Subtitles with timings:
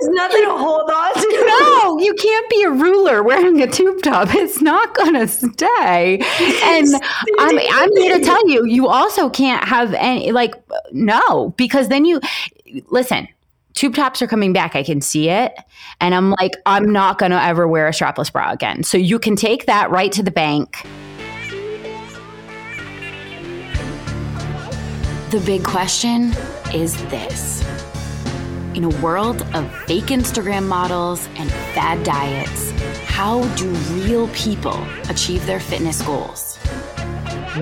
[0.00, 1.28] There's nothing to hold on to.
[1.48, 4.34] No, you can't be a ruler wearing a tube top.
[4.34, 6.20] It's not gonna stay.
[6.62, 6.94] And
[7.38, 10.54] I'm I'm here to tell you, you also can't have any like
[10.92, 12.20] no, because then you
[12.90, 13.28] listen.
[13.74, 14.74] Tube tops are coming back.
[14.74, 15.54] I can see it.
[16.00, 18.82] And I'm like, I'm not going to ever wear a strapless bra again.
[18.82, 20.84] So you can take that right to the bank.
[25.30, 26.32] The big question
[26.74, 27.62] is this
[28.74, 32.70] In a world of fake Instagram models and fad diets,
[33.06, 33.68] how do
[34.02, 34.78] real people
[35.08, 36.58] achieve their fitness goals?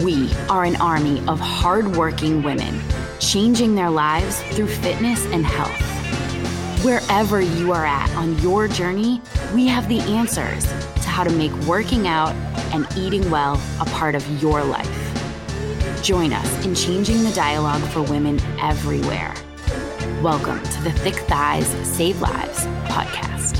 [0.02, 2.82] We are an army of hardworking women
[3.18, 5.80] changing their lives through fitness and health.
[6.84, 9.22] Wherever you are at on your journey,
[9.54, 12.34] we have the answers to how to make working out
[12.74, 16.02] and eating well a part of your life.
[16.02, 19.34] Join us in changing the dialogue for women everywhere.
[20.22, 23.58] Welcome to the Thick Thighs Save Lives podcast.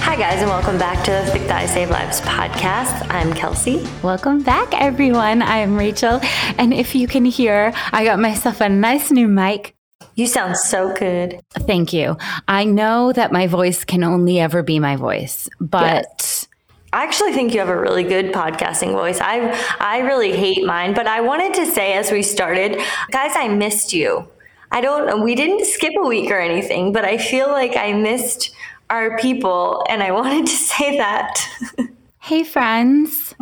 [0.00, 3.06] Hi, guys, and welcome back to the Thick Thighs Save Lives podcast.
[3.08, 3.86] I'm Kelsey.
[4.02, 5.40] Welcome back, everyone.
[5.40, 6.20] I'm Rachel.
[6.58, 9.76] And if you can hear, I got myself a nice new mic.
[10.16, 11.40] You sound so good.
[11.50, 12.16] Thank you.
[12.48, 16.06] I know that my voice can only ever be my voice, but.
[16.08, 16.48] Yes.
[16.92, 19.20] I actually think you have a really good podcasting voice.
[19.20, 23.48] I I really hate mine, but I wanted to say as we started, guys, I
[23.48, 24.28] missed you.
[24.70, 28.50] I don't we didn't skip a week or anything, but I feel like I missed
[28.90, 31.38] our people and I wanted to say that.
[32.20, 33.34] hey friends.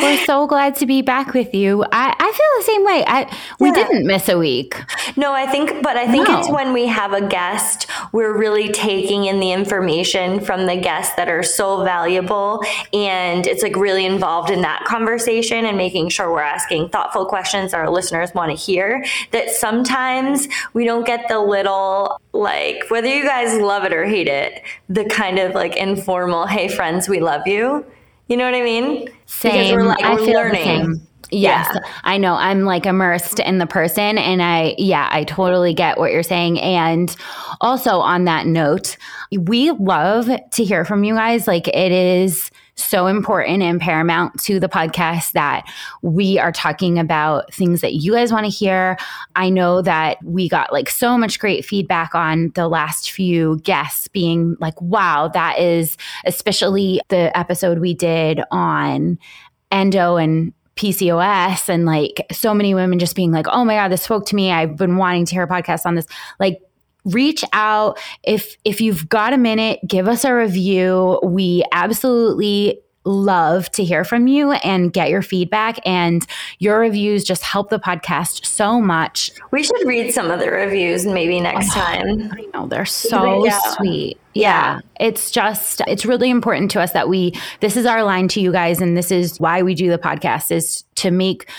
[0.00, 1.82] We're so glad to be back with you.
[1.82, 3.04] I, I feel the same way.
[3.06, 3.74] I we yeah.
[3.74, 4.80] didn't miss a week.
[5.16, 6.38] No, I think, but I think no.
[6.38, 11.14] it's when we have a guest, we're really taking in the information from the guests
[11.16, 16.30] that are so valuable, and it's like really involved in that conversation and making sure
[16.30, 19.04] we're asking thoughtful questions our listeners want to hear.
[19.32, 24.28] That sometimes we don't get the little like whether you guys love it or hate
[24.28, 27.84] it, the kind of like informal, "Hey friends, we love you."
[28.28, 29.08] You know what I mean?
[29.26, 29.52] Same.
[29.52, 31.06] Because we're like, we're I feel learning.
[31.30, 31.80] Yes, yeah.
[32.04, 32.34] I know.
[32.34, 34.16] I'm like immersed in the person.
[34.16, 36.58] And I, yeah, I totally get what you're saying.
[36.60, 37.14] And
[37.60, 38.96] also on that note,
[39.32, 41.46] we love to hear from you guys.
[41.46, 45.66] Like it is so important and paramount to the podcast that
[46.02, 48.96] we are talking about things that you guys want to hear.
[49.36, 54.08] I know that we got like so much great feedback on the last few guests
[54.08, 59.18] being like, wow, that is especially the episode we did on
[59.70, 64.02] endo and PCOS and like so many women just being like, oh my God, this
[64.02, 64.52] spoke to me.
[64.52, 66.06] I've been wanting to hear a podcast on this.
[66.38, 66.60] Like,
[67.08, 73.70] reach out if if you've got a minute give us a review we absolutely love
[73.70, 75.78] to hear from you and get your feedback.
[75.84, 76.24] And
[76.58, 79.32] your reviews just help the podcast so much.
[79.50, 82.30] We should read some of the reviews maybe next oh, time.
[82.32, 83.58] I know they're so yeah.
[83.76, 84.18] sweet.
[84.34, 84.76] Yeah.
[84.76, 84.80] yeah.
[85.00, 88.52] It's just, it's really important to us that we, this is our line to you
[88.52, 88.80] guys.
[88.80, 91.50] And this is why we do the podcast is to make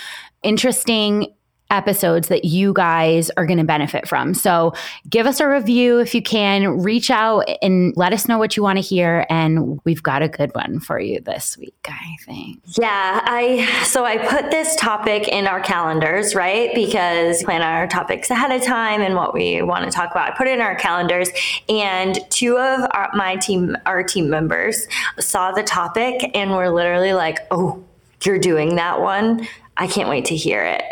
[0.44, 1.34] interesting
[1.70, 4.34] episodes that you guys are going to benefit from.
[4.34, 4.74] So
[5.10, 6.82] give us a review if you can.
[6.82, 9.26] Reach out and let us know what you want to hear.
[9.30, 12.62] And we've got a good one for you this week, I think.
[12.80, 16.74] Yeah, I so I put this topic in our calendars, right?
[16.74, 20.32] Because plan our topics ahead of time and what we want to talk about.
[20.32, 21.30] I put it in our calendars,
[21.68, 24.88] and two of our, my team, our team members,
[25.20, 27.84] saw the topic and were literally like, "Oh."
[28.26, 29.48] You're doing that one.
[29.80, 30.84] I can't wait to hear it.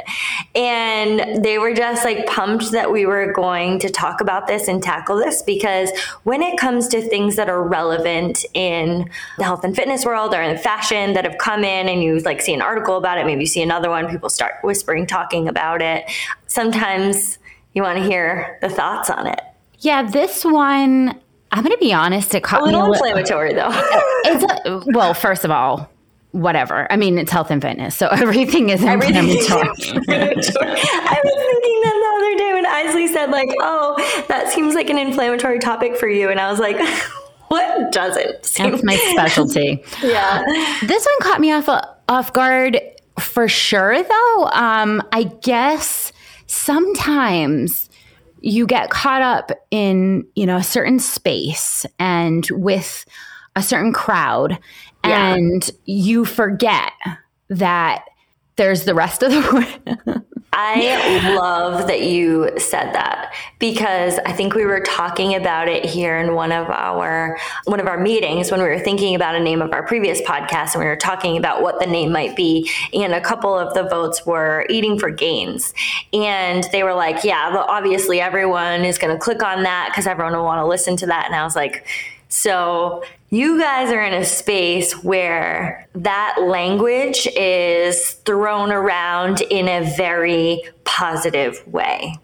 [0.56, 4.82] And they were just like pumped that we were going to talk about this and
[4.82, 5.92] tackle this because
[6.24, 10.42] when it comes to things that are relevant in the health and fitness world or
[10.42, 13.42] in fashion that have come in and you like see an article about it, maybe
[13.42, 16.10] you see another one, people start whispering, talking about it.
[16.48, 17.40] Sometimes
[17.74, 19.42] you want to hear the thoughts on it.
[19.80, 21.20] Yeah, this one,
[21.52, 23.70] I'm going to be honest, it caught a little me a inflammatory though.
[24.24, 25.92] it's a, well, first of all,
[26.38, 26.92] whatever.
[26.92, 29.68] I mean, it's health and fitness, so everything is inflammatory.
[29.68, 33.96] I was thinking that the other day when Isley said, like, "Oh,
[34.28, 36.78] that seems like an inflammatory topic for you," and I was like.
[37.50, 38.44] What doesn't?
[38.46, 39.82] Seem- That's my specialty.
[40.04, 40.44] yeah.
[40.86, 41.70] This one caught me off
[42.10, 42.78] off guard
[43.22, 44.50] for sure, though.
[44.52, 46.12] Um, I guess
[46.48, 47.90] sometimes
[48.42, 53.06] you get caught up in you know a certain space and with
[53.58, 54.60] a certain crowd
[55.04, 55.34] yeah.
[55.34, 56.94] and you forget
[57.50, 58.06] that
[58.56, 59.42] there's the rest of the
[60.06, 60.24] world.
[60.54, 66.18] I love that you said that because I think we were talking about it here
[66.18, 69.62] in one of our one of our meetings when we were thinking about a name
[69.62, 73.14] of our previous podcast and we were talking about what the name might be and
[73.14, 75.76] a couple of the votes were eating for gains
[76.12, 80.34] and they were like yeah obviously everyone is going to click on that because everyone
[80.34, 81.86] will want to listen to that and I was like
[82.30, 89.96] so you guys are in a space where that language is thrown around in a
[89.96, 92.16] very positive way.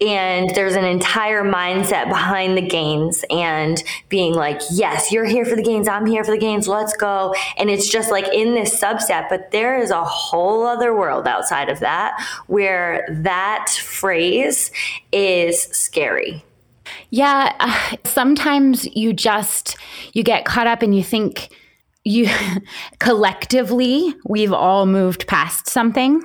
[0.00, 5.54] And there's an entire mindset behind the gains and being like, yes, you're here for
[5.54, 5.86] the gains.
[5.86, 6.66] I'm here for the gains.
[6.66, 7.34] Let's go.
[7.56, 11.68] And it's just like in this subset, but there is a whole other world outside
[11.68, 14.72] of that where that phrase
[15.12, 16.42] is scary
[17.10, 19.76] yeah, uh, sometimes you just
[20.12, 21.54] you get caught up and you think
[22.04, 22.28] you
[22.98, 26.22] collectively we've all moved past something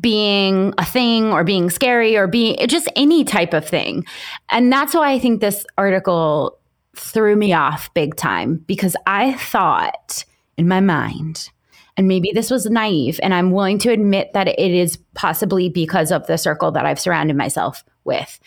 [0.00, 4.04] being a thing or being scary or being just any type of thing.
[4.50, 6.58] And that's why I think this article
[6.96, 10.24] threw me off big time because I thought
[10.56, 11.50] in my mind
[11.96, 16.10] and maybe this was naive and I'm willing to admit that it is possibly because
[16.10, 18.40] of the circle that I've surrounded myself with.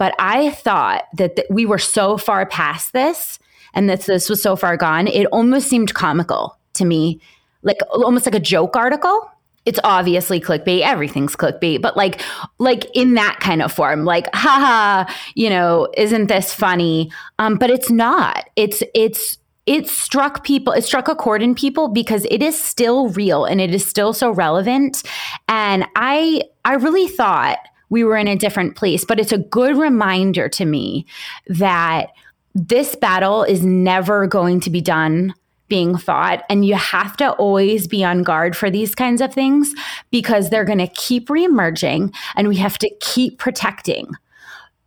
[0.00, 3.38] But I thought that th- we were so far past this
[3.74, 7.20] and that this was so far gone, it almost seemed comical to me,
[7.62, 9.30] like almost like a joke article.
[9.66, 10.80] It's obviously clickbait.
[10.80, 12.22] Everything's clickbait, but like,
[12.58, 15.04] like in that kind of form, like, haha,
[15.34, 17.12] you know, isn't this funny?
[17.38, 18.48] Um, but it's not.
[18.56, 19.36] It's it's
[19.66, 23.60] it struck people it struck a chord in people because it is still real and
[23.60, 25.02] it is still so relevant
[25.50, 27.58] and i i really thought
[27.90, 29.04] we were in a different place.
[29.04, 31.06] But it's a good reminder to me
[31.48, 32.08] that
[32.54, 35.34] this battle is never going to be done
[35.68, 36.42] being fought.
[36.48, 39.72] And you have to always be on guard for these kinds of things
[40.10, 44.10] because they're going to keep reemerging and we have to keep protecting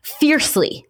[0.02, 0.86] fiercely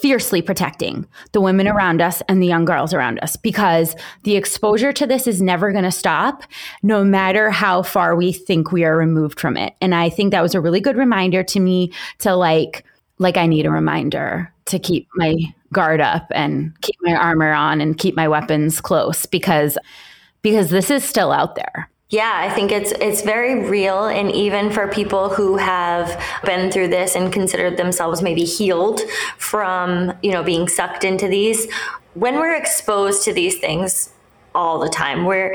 [0.00, 4.92] fiercely protecting the women around us and the young girls around us because the exposure
[4.92, 6.44] to this is never going to stop
[6.82, 9.74] no matter how far we think we are removed from it.
[9.80, 12.84] And i think that was a really good reminder to me to like
[13.18, 15.34] like i need a reminder to keep my
[15.72, 19.78] guard up and keep my armor on and keep my weapons close because
[20.42, 24.70] because this is still out there yeah, I think it's it's very real and even
[24.70, 29.00] for people who have been through this and considered themselves maybe healed
[29.36, 31.70] from, you know, being sucked into these,
[32.14, 34.10] when we're exposed to these things
[34.54, 35.54] all the time, where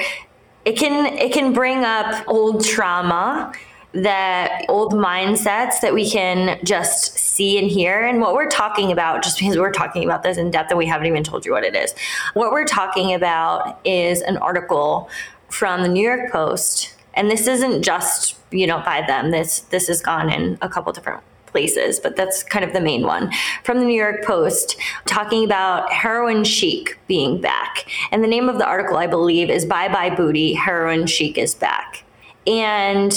[0.64, 3.52] it can it can bring up old trauma
[3.94, 8.04] that old mindsets that we can just see and hear.
[8.04, 10.88] And what we're talking about, just because we're talking about this in depth and we
[10.88, 11.94] haven't even told you what it is,
[12.34, 15.10] what we're talking about is an article
[15.54, 19.32] from the New York Post, and this isn't just you know by them.
[19.32, 23.04] This this has gone in a couple different places, but that's kind of the main
[23.04, 23.32] one
[23.64, 27.86] from the New York Post talking about heroin chic being back.
[28.12, 31.54] And the name of the article, I believe, is Bye Bye Booty Heroin Chic is
[31.54, 32.04] Back.
[32.48, 33.14] And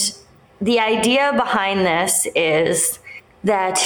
[0.61, 2.99] the idea behind this is
[3.45, 3.79] that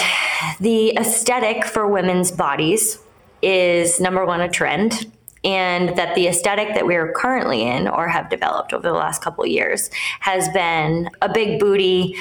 [0.58, 2.98] the aesthetic for women's bodies
[3.42, 5.06] is number one, a trend
[5.44, 9.22] and that the aesthetic that we are currently in or have developed over the last
[9.22, 9.90] couple years
[10.20, 12.16] has been a big booty,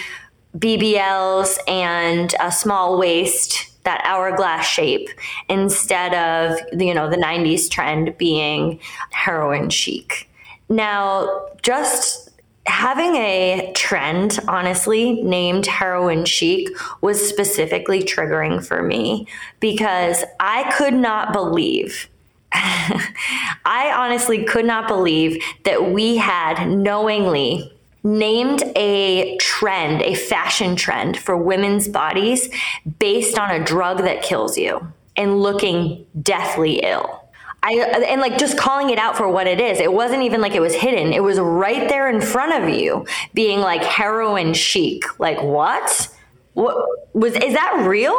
[0.57, 5.09] BBLs, and a small waist, that hourglass shape,
[5.47, 8.79] instead of you know the '90s trend being
[9.11, 10.29] heroin chic.
[10.69, 12.29] Now, just
[12.65, 16.69] having a trend, honestly, named heroin chic
[17.01, 19.27] was specifically triggering for me
[19.59, 22.07] because I could not believe
[22.51, 27.71] I honestly could not believe that we had knowingly
[28.03, 32.49] named a trend, a fashion trend for women's bodies
[32.97, 37.25] based on a drug that kills you and looking deathly ill.
[37.61, 37.73] I
[38.07, 39.79] and like just calling it out for what it is.
[39.79, 41.11] It wasn't even like it was hidden.
[41.11, 45.03] It was right there in front of you, being like heroin chic.
[45.19, 46.07] Like what?
[46.53, 46.77] What
[47.13, 48.17] was is that real?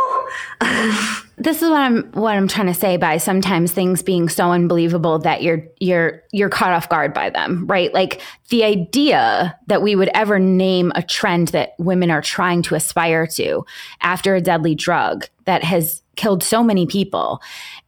[1.36, 5.18] this is what I'm what I'm trying to say by sometimes things being so unbelievable
[5.20, 7.92] that you're you're you're caught off guard by them, right?
[7.92, 8.20] Like
[8.50, 13.26] the idea that we would ever name a trend that women are trying to aspire
[13.28, 13.64] to
[14.00, 17.40] after a deadly drug that has killed so many people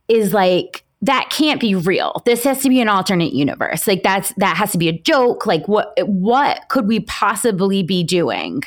[0.09, 2.23] is like that can't be real.
[2.25, 3.87] This has to be an alternate universe.
[3.87, 5.47] Like that's that has to be a joke.
[5.47, 8.63] Like what what could we possibly be doing?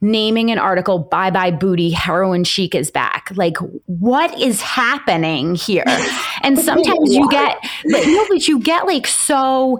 [0.00, 3.30] Naming an article bye bye booty heroin chic is back.
[3.34, 5.84] Like what is happening here?
[6.42, 9.78] And sometimes you get but no but you get like so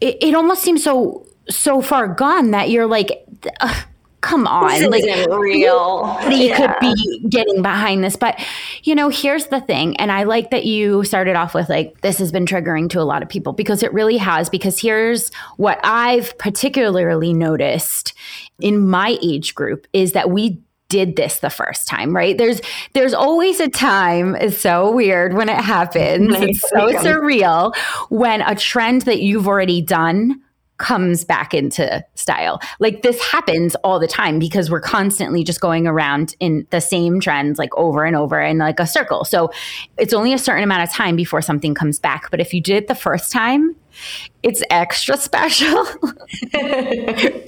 [0.00, 3.24] it, it almost seems so so far gone that you're like
[3.60, 3.82] uh,
[4.20, 6.14] come on, this like isn't real.
[6.28, 6.56] He yeah.
[6.56, 8.38] could be getting behind this, but
[8.82, 12.18] you know, here's the thing, and I like that you started off with like this
[12.18, 14.48] has been triggering to a lot of people because it really has.
[14.50, 18.14] Because here's what I've particularly noticed
[18.60, 20.60] in my age group is that we
[20.90, 22.36] did this the first time, right?
[22.36, 22.60] There's
[22.92, 26.34] there's always a time, it's so weird when it happens.
[26.34, 27.74] It's so surreal
[28.10, 30.42] when a trend that you've already done
[30.80, 32.60] comes back into style.
[32.80, 37.20] Like this happens all the time because we're constantly just going around in the same
[37.20, 39.24] trends like over and over in like a circle.
[39.24, 39.52] So
[39.98, 42.30] it's only a certain amount of time before something comes back.
[42.30, 43.76] But if you did it the first time,
[44.42, 45.84] it's extra special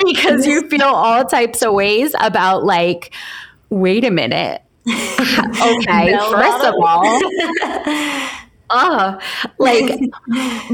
[0.04, 3.14] because you feel all types of ways about like,
[3.70, 4.62] wait a minute.
[4.88, 7.20] okay, first of all,
[8.70, 9.18] uh,
[9.58, 10.00] like,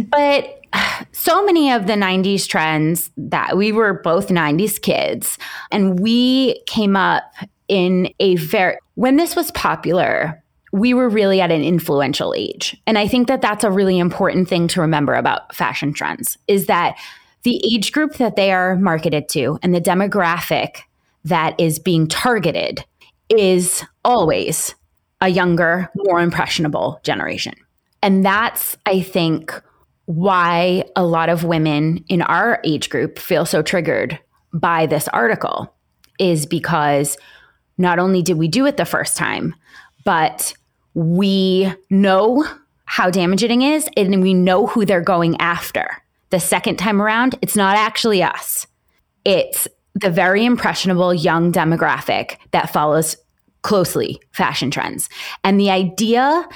[0.09, 0.58] but
[1.13, 5.39] so many of the 90s trends that we were both 90s kids
[5.71, 7.25] and we came up
[7.69, 12.77] in a very when this was popular we were really at an influential age.
[12.87, 16.67] And i think that that's a really important thing to remember about fashion trends is
[16.67, 16.97] that
[17.43, 20.81] the age group that they are marketed to and the demographic
[21.25, 22.85] that is being targeted
[23.29, 24.75] is always
[25.21, 27.55] a younger more impressionable generation.
[28.03, 29.63] And that's i think
[30.09, 34.19] why a lot of women in our age group feel so triggered
[34.55, 35.71] by this article
[36.19, 37.19] is because
[37.77, 39.55] not only did we do it the first time,
[40.07, 40.55] but
[40.95, 42.43] we know
[42.87, 45.87] how damaging it is and we know who they're going after.
[46.31, 48.67] The second time around, it's not actually us.
[49.27, 53.19] It's the very impressionable young demographic that follows
[53.61, 55.11] closely fashion trends.
[55.45, 56.49] And the idea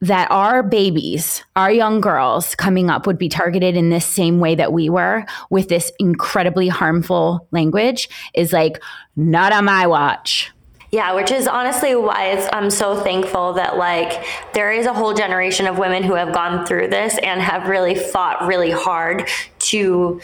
[0.00, 4.54] that our babies, our young girls coming up would be targeted in this same way
[4.54, 8.82] that we were with this incredibly harmful language is like,
[9.16, 10.50] not on my watch.
[10.90, 15.66] Yeah, which is honestly why I'm so thankful that like there is a whole generation
[15.66, 19.28] of women who have gone through this and have really fought really hard
[19.60, 20.20] to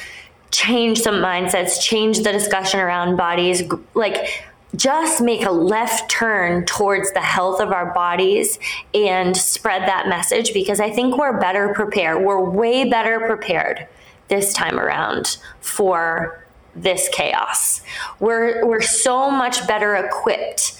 [0.50, 3.62] change some mindsets, change the discussion around bodies,
[3.94, 4.44] like
[4.76, 8.58] just make a left turn towards the health of our bodies
[8.94, 12.24] and spread that message because I think we're better prepared.
[12.24, 13.86] We're way better prepared
[14.28, 17.80] this time around for this chaos.
[18.20, 20.76] We're we're so much better equipped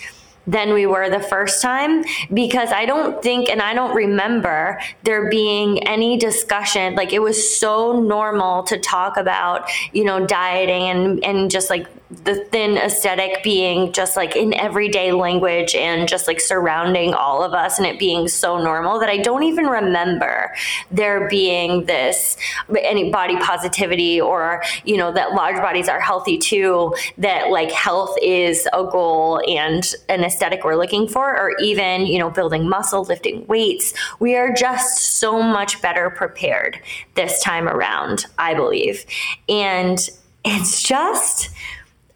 [0.46, 5.28] than we were the first time because I don't think and I don't remember there
[5.28, 11.24] being any discussion like it was so normal to talk about you know dieting and
[11.24, 16.40] and just like the thin aesthetic being just like in everyday language and just like
[16.40, 20.54] surrounding all of us and it being so normal that I don't even remember
[20.92, 22.36] there being this
[22.78, 28.16] any body positivity or you know that large bodies are healthy too that like health
[28.22, 33.02] is a goal and an aesthetic we're looking for or even you know building muscle
[33.02, 33.94] lifting weights.
[34.20, 36.78] We are just so much better prepared
[37.14, 39.04] this time around I believe.
[39.48, 40.08] And
[40.44, 41.50] it's just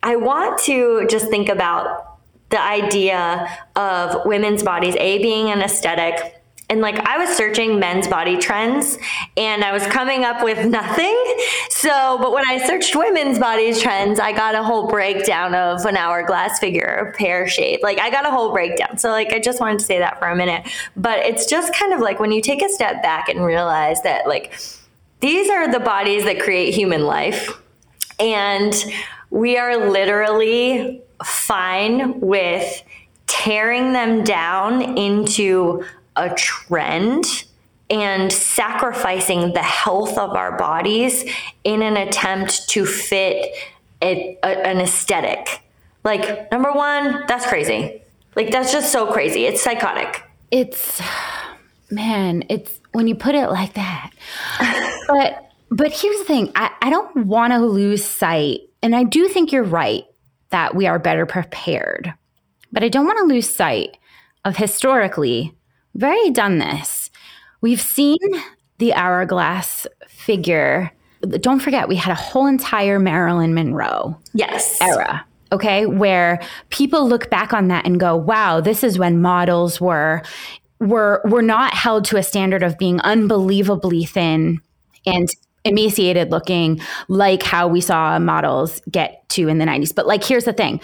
[0.02, 2.18] I want to just think about
[2.50, 6.36] the idea of women's bodies, A, being an aesthetic.
[6.68, 8.96] And like I was searching men's body trends
[9.36, 11.16] and I was coming up with nothing.
[11.68, 15.96] So, but when I searched women's body trends, I got a whole breakdown of an
[15.96, 17.80] hourglass figure, pear shape.
[17.82, 18.98] Like I got a whole breakdown.
[18.98, 20.68] So, like, I just wanted to say that for a minute.
[20.96, 24.28] But it's just kind of like when you take a step back and realize that,
[24.28, 24.56] like,
[25.18, 27.60] these are the bodies that create human life.
[28.20, 28.74] And
[29.30, 32.82] we are literally fine with
[33.26, 35.84] tearing them down into
[36.16, 37.44] a trend
[37.88, 41.24] and sacrificing the health of our bodies
[41.64, 43.52] in an attempt to fit
[44.02, 45.62] a, a, an aesthetic.
[46.04, 48.02] Like, number one, that's crazy.
[48.36, 49.44] Like, that's just so crazy.
[49.46, 50.22] It's psychotic.
[50.50, 51.00] It's,
[51.90, 54.12] man, it's when you put it like that.
[55.08, 59.28] but, but here's the thing I, I don't want to lose sight and I do
[59.28, 60.04] think you're right
[60.50, 62.12] that we are better prepared.
[62.72, 63.96] But I don't want to lose sight
[64.44, 65.54] of historically,
[65.92, 67.10] we've already done this.
[67.60, 68.18] We've seen
[68.78, 70.90] the hourglass figure.
[71.22, 74.80] Don't forget, we had a whole entire Marilyn Monroe yes.
[74.80, 75.26] era.
[75.52, 80.22] Okay, where people look back on that and go, "Wow, this is when models were
[80.78, 84.60] were were not held to a standard of being unbelievably thin
[85.04, 85.28] and
[85.64, 90.44] emaciated looking like how we saw models get to in the 90s but like here's
[90.44, 90.80] the thing.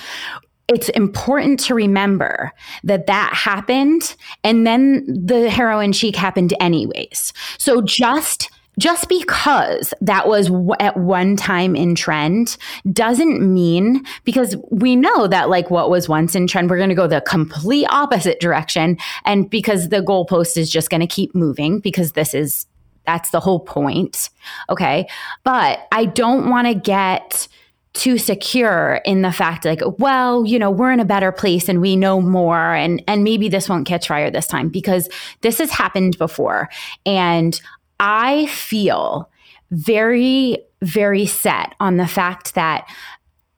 [0.68, 2.50] It's important to remember
[2.82, 7.32] that that happened and then the heroin chic happened anyways.
[7.58, 12.56] So just just because that was w- at one time in trend
[12.92, 16.94] doesn't mean because we know that like what was once in trend we're going to
[16.94, 21.78] go the complete opposite direction and because the goalpost is just going to keep moving
[21.78, 22.66] because this is
[23.06, 24.30] that's the whole point.
[24.68, 25.08] Okay.
[25.44, 27.48] But i don't want to get
[27.92, 31.80] too secure in the fact like well you know we're in a better place and
[31.80, 35.08] we know more and and maybe this won't catch fire this time because
[35.40, 36.68] this has happened before.
[37.06, 37.58] And
[37.98, 39.30] I feel
[39.70, 42.86] very, very set on the fact that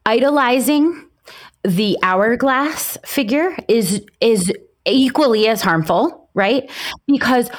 [0.07, 1.07] idolizing
[1.65, 4.53] the hourglass figure is is
[4.87, 6.71] equally as harmful, right?
[7.07, 7.51] Because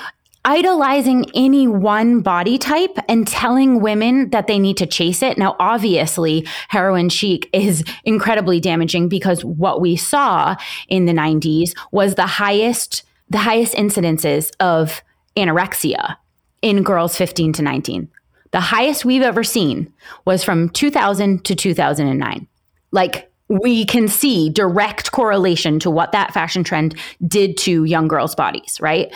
[0.46, 5.38] idolizing any one body type and telling women that they need to chase it.
[5.38, 10.56] Now, obviously, heroin chic is incredibly damaging because what we saw
[10.88, 15.04] in the 90s was the highest the highest incidences of
[15.38, 16.18] anorexia
[16.64, 18.10] in girls 15 to 19.
[18.52, 19.94] The highest we've ever seen
[20.26, 22.48] was from 2000 to 2009.
[22.92, 26.96] Like we can see direct correlation to what that fashion trend
[27.28, 29.14] did to young girls' bodies, right?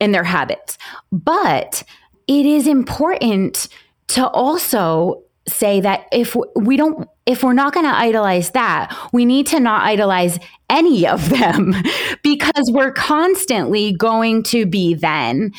[0.00, 0.76] And their habits.
[1.12, 1.82] But
[2.26, 3.68] it is important
[4.08, 9.24] to also say that if we don't if we're not going to idolize that, we
[9.24, 11.74] need to not idolize any of them
[12.22, 15.52] because we're constantly going to be then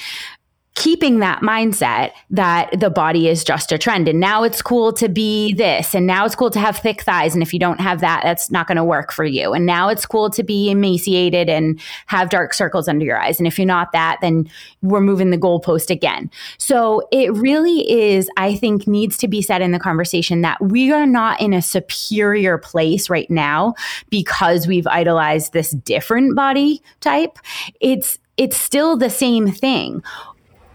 [0.75, 4.08] keeping that mindset that the body is just a trend.
[4.08, 7.34] And now it's cool to be this and now it's cool to have thick thighs
[7.34, 9.53] and if you don't have that that's not going to work for you.
[9.53, 13.39] And now it's cool to be emaciated and have dark circles under your eyes.
[13.39, 14.50] And if you're not that then
[14.82, 16.29] we're moving the goalpost again.
[16.58, 20.91] So it really is i think needs to be said in the conversation that we
[20.91, 23.74] are not in a superior place right now
[24.10, 27.39] because we've idolized this different body type.
[27.79, 30.03] It's it's still the same thing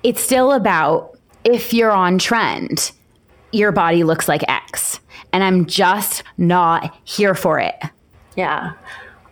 [0.02, 2.92] it's still about if you're on trend,
[3.52, 5.00] your body looks like X.
[5.32, 7.76] And I'm just not here for it.
[8.36, 8.72] Yeah.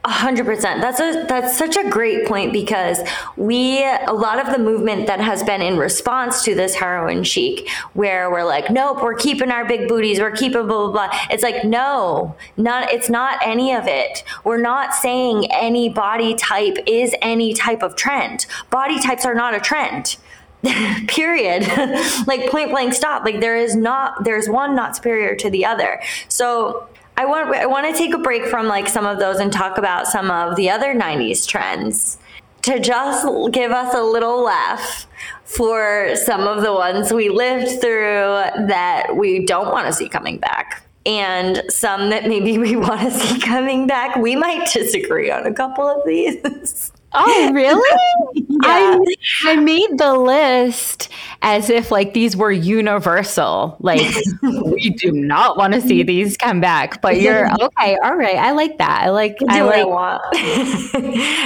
[0.05, 0.81] A hundred percent.
[0.81, 2.99] That's a that's such a great point because
[3.37, 7.69] we a lot of the movement that has been in response to this heroin chic,
[7.93, 11.19] where we're like, nope, we're keeping our big booties, we're keeping blah blah blah.
[11.31, 14.23] It's like, no, not it's not any of it.
[14.45, 18.47] We're not saying any body type is any type of trend.
[18.71, 20.17] Body types are not a trend.
[21.09, 21.67] period.
[22.27, 23.25] Like point blank stop.
[23.25, 26.01] Like there is not there's one not superior to the other.
[26.29, 29.53] So i want i want to take a break from like some of those and
[29.53, 32.19] talk about some of the other 90s trends
[32.63, 35.07] to just give us a little laugh
[35.45, 40.39] for some of the ones we lived through that we don't want to see coming
[40.39, 44.17] back and some that maybe we want to see coming back.
[44.17, 47.99] We might disagree on a couple of these Oh, really?
[48.35, 48.59] yeah.
[48.63, 49.05] I,
[49.47, 51.09] I made the list
[51.43, 53.77] as if like these were universal.
[53.81, 54.03] Like
[54.43, 57.97] we do not want to see these come back, but you're okay.
[58.03, 58.37] All right.
[58.37, 59.03] I like that.
[59.05, 60.23] I like, I like, I want.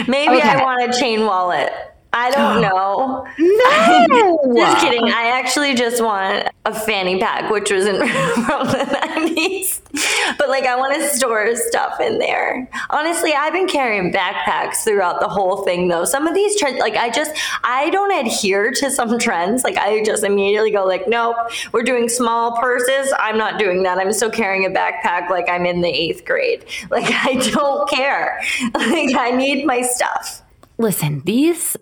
[0.08, 0.48] Maybe okay.
[0.48, 1.72] I want a chain wallet.
[2.12, 3.26] I don't know.
[3.38, 4.54] No.
[4.56, 5.04] just kidding.
[5.10, 7.96] I actually just want a fanny pack, which was in
[8.46, 9.80] from the 90s.
[10.38, 12.68] But like I want to store stuff in there.
[12.90, 16.04] Honestly, I've been carrying backpacks throughout the whole thing though.
[16.04, 17.32] Some of these trends like I just
[17.64, 19.64] I don't adhere to some trends.
[19.64, 21.36] Like I just immediately go like, nope,
[21.72, 23.12] we're doing small purses.
[23.18, 23.98] I'm not doing that.
[23.98, 26.64] I'm still carrying a backpack like I'm in the eighth grade.
[26.90, 28.38] Like I don't care.
[28.74, 30.42] Like I need my stuff.
[30.76, 31.74] Listen, these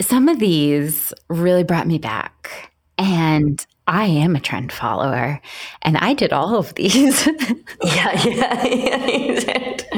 [0.00, 2.72] some of these really brought me back.
[2.96, 5.40] And I am a trend follower,
[5.82, 7.26] and I did all of these.
[7.82, 9.88] yeah, yeah, yeah, you did.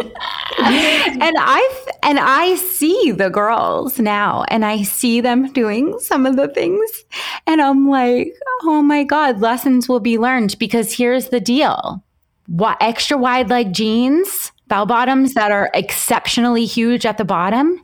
[0.58, 6.36] and I and I see the girls now, and I see them doing some of
[6.36, 7.04] the things,
[7.48, 8.32] and I'm like,
[8.62, 12.04] oh my god, lessons will be learned because here's the deal:
[12.46, 17.82] what extra wide leg jeans, bell bottoms that are exceptionally huge at the bottom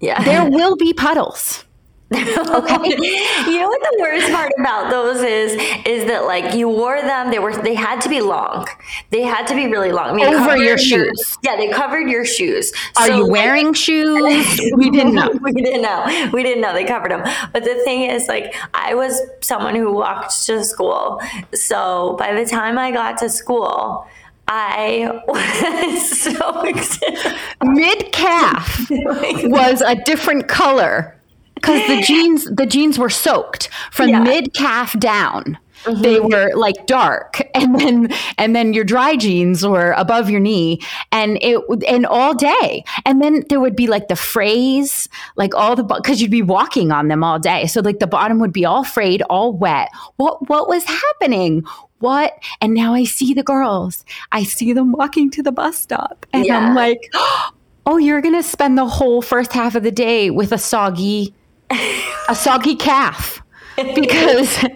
[0.00, 0.22] yeah.
[0.24, 1.64] There will be puddles.
[2.12, 2.26] okay.
[2.26, 5.52] you know what the worst part about those is
[5.86, 8.66] is that like you wore them they were they had to be long.
[9.10, 10.10] They had to be really long.
[10.10, 11.38] I mean, over your shoes.
[11.44, 12.72] Yeah they covered your shoes.
[12.96, 14.60] Are so, you wearing like, shoes?
[14.74, 15.30] We didn't know.
[15.40, 16.30] We didn't know.
[16.32, 19.92] We didn't know they covered them but the thing is like I was someone who
[19.92, 21.22] walked to school.
[21.54, 24.04] So by the time I got to school
[24.52, 27.38] I was so excited.
[27.62, 31.16] Mid calf was a different color
[31.54, 34.20] because the jeans the jeans were soaked from yeah.
[34.20, 35.56] mid calf down.
[35.84, 36.02] mm-hmm.
[36.02, 38.08] they were like dark and then
[38.38, 40.80] and then your dry jeans were above your knee
[41.12, 45.76] and it and all day and then there would be like the frays like all
[45.76, 48.64] the because you'd be walking on them all day so like the bottom would be
[48.64, 51.64] all frayed all wet what what was happening
[52.00, 56.26] what and now i see the girls i see them walking to the bus stop
[56.32, 56.58] and yeah.
[56.58, 57.08] i'm like
[57.86, 61.32] oh you're gonna spend the whole first half of the day with a soggy
[62.28, 63.42] a soggy calf
[63.94, 64.64] because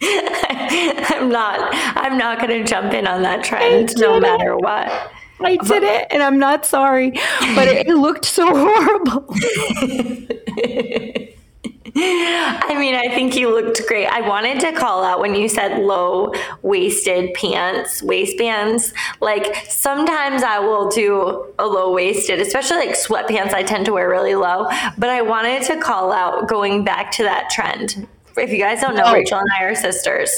[0.00, 5.12] I'm not I'm not going to jump in on that trend no matter what.
[5.40, 7.12] I did it and I'm not sorry,
[7.54, 9.24] but it, it looked so horrible.
[11.96, 14.06] I mean, I think you looked great.
[14.06, 18.92] I wanted to call out when you said low waisted pants, waistbands.
[19.20, 24.08] Like sometimes I will do a low waisted, especially like sweatpants, I tend to wear
[24.08, 24.68] really low.
[24.96, 28.06] But I wanted to call out going back to that trend
[28.38, 29.12] if you guys don't know, oh.
[29.12, 30.30] Rachel and I are sisters,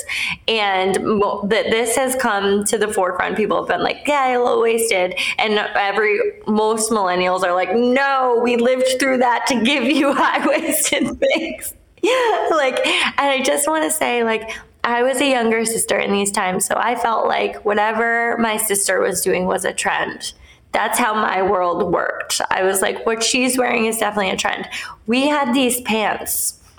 [0.48, 3.36] and that this has come to the forefront.
[3.36, 8.56] People have been like, "Yeah, low waisted," and every most millennials are like, "No, we
[8.56, 13.84] lived through that to give you high waisted things." Yeah, like, and I just want
[13.84, 14.50] to say, like,
[14.84, 19.00] I was a younger sister in these times, so I felt like whatever my sister
[19.00, 20.32] was doing was a trend.
[20.72, 22.40] That's how my world worked.
[22.50, 24.68] I was like, what she's wearing is definitely a trend.
[25.06, 26.60] We had these pants.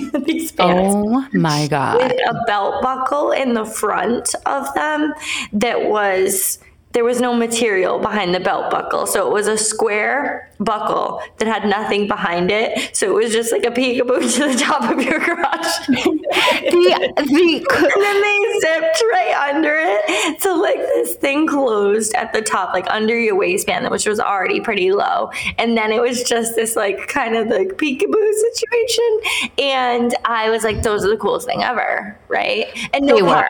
[0.26, 0.94] these pants.
[0.94, 1.96] Oh my God.
[1.96, 5.12] With a belt buckle in the front of them
[5.52, 6.58] that was
[6.92, 9.06] there was no material behind the belt buckle.
[9.06, 12.94] So it was a square buckle that had nothing behind it.
[12.94, 15.86] So it was just like a peekaboo to the top of your crotch.
[15.86, 20.40] the, the, and then they zipped right under it.
[20.40, 24.60] So like this thing closed at the top, like under your waistband, which was already
[24.60, 25.30] pretty low.
[25.58, 29.20] And then it was just this like kind of like peekaboo situation.
[29.58, 32.18] And I was like, those are the coolest thing ever.
[32.28, 32.66] Right.
[32.92, 33.48] And no they were.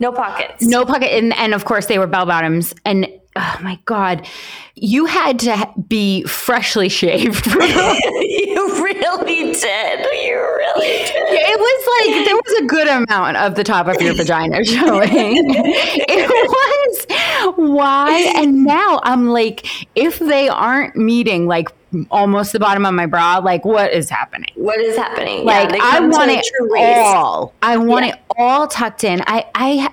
[0.00, 0.62] No pockets.
[0.62, 1.16] No pocket.
[1.16, 2.74] And, and of course, they were bell bottoms.
[2.84, 4.26] And oh my God,
[4.74, 7.46] you had to be freshly shaved.
[7.46, 10.00] you really did.
[10.00, 11.14] You really did.
[11.16, 15.10] It was like there was a good amount of the top of your vagina showing.
[15.10, 18.32] it was why.
[18.36, 21.70] And now I'm like, if they aren't meeting like
[22.10, 23.38] almost the bottom of my bra.
[23.38, 24.50] Like, what is happening?
[24.54, 25.44] What is happening?
[25.44, 27.54] Like, yeah, I want it all.
[27.62, 28.14] I want yeah.
[28.14, 29.22] it all tucked in.
[29.26, 29.92] I, I,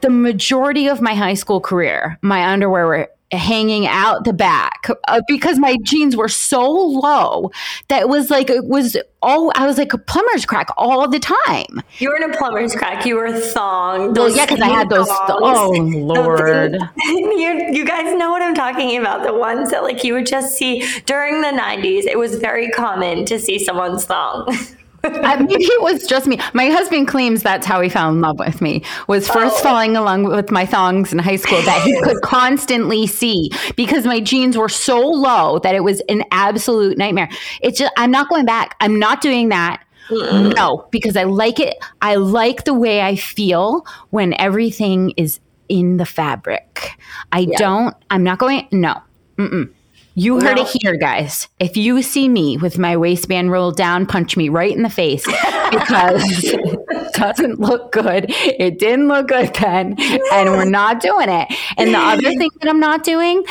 [0.00, 5.20] the majority of my high school career, my underwear were hanging out the back uh,
[5.26, 7.50] because my jeans were so low
[7.88, 11.18] that it was like it was oh I was like a plumber's crack all the
[11.18, 11.82] time.
[11.98, 13.06] You were in a plumber's crack.
[13.06, 14.14] You were thong.
[14.14, 15.08] Well, yeah, because I had those.
[15.08, 15.40] Thongs.
[15.42, 16.74] Oh lord!
[17.04, 19.22] you you guys know what I'm talking about.
[19.22, 22.04] The ones that like you would just see during the '90s.
[22.04, 24.54] It was very common to see someone's thong.
[25.38, 26.38] maybe it was just me.
[26.52, 28.82] My husband claims that's how he fell in love with me.
[29.08, 29.62] Was first oh.
[29.62, 34.20] falling along with my thongs in high school that he could constantly see because my
[34.20, 37.28] jeans were so low that it was an absolute nightmare.
[37.62, 38.76] It's just I'm not going back.
[38.80, 39.82] I'm not doing that.
[40.08, 40.54] Mm-mm.
[40.54, 41.76] No, because I like it.
[42.00, 46.92] I like the way I feel when everything is in the fabric.
[47.32, 47.56] I yeah.
[47.56, 47.96] don't.
[48.10, 48.68] I'm not going.
[48.70, 49.00] No.
[49.38, 49.72] Mm-mm.
[50.14, 50.62] You heard no.
[50.62, 51.48] it here, guys.
[51.58, 55.24] If you see me with my waistband rolled down, punch me right in the face
[55.24, 58.26] because it doesn't look good.
[58.28, 59.96] It didn't look good then,
[60.32, 61.48] and we're not doing it.
[61.78, 63.44] And the other thing that I'm not doing,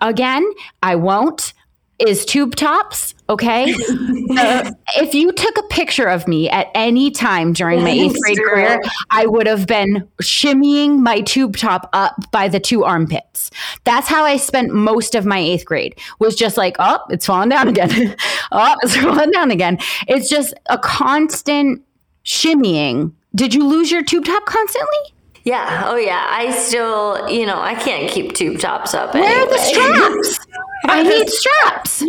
[0.00, 0.48] again,
[0.82, 1.52] I won't
[1.98, 3.13] is tube tops.
[3.28, 3.72] Okay.
[4.38, 8.38] uh, if you took a picture of me at any time during my eighth grade
[8.38, 13.50] career, I would have been shimmying my tube top up by the two armpits.
[13.84, 17.48] That's how I spent most of my eighth grade was just like, oh, it's falling
[17.48, 18.14] down again.
[18.52, 19.78] oh, it's falling down again.
[20.06, 21.82] It's just a constant
[22.26, 23.12] shimmying.
[23.34, 24.98] Did you lose your tube top constantly?
[25.44, 25.84] Yeah.
[25.86, 26.26] Oh, yeah.
[26.28, 29.14] I still, you know, I can't keep tube tops up.
[29.14, 29.42] Where anyway.
[29.42, 30.46] are the straps?
[30.84, 32.02] I need straps.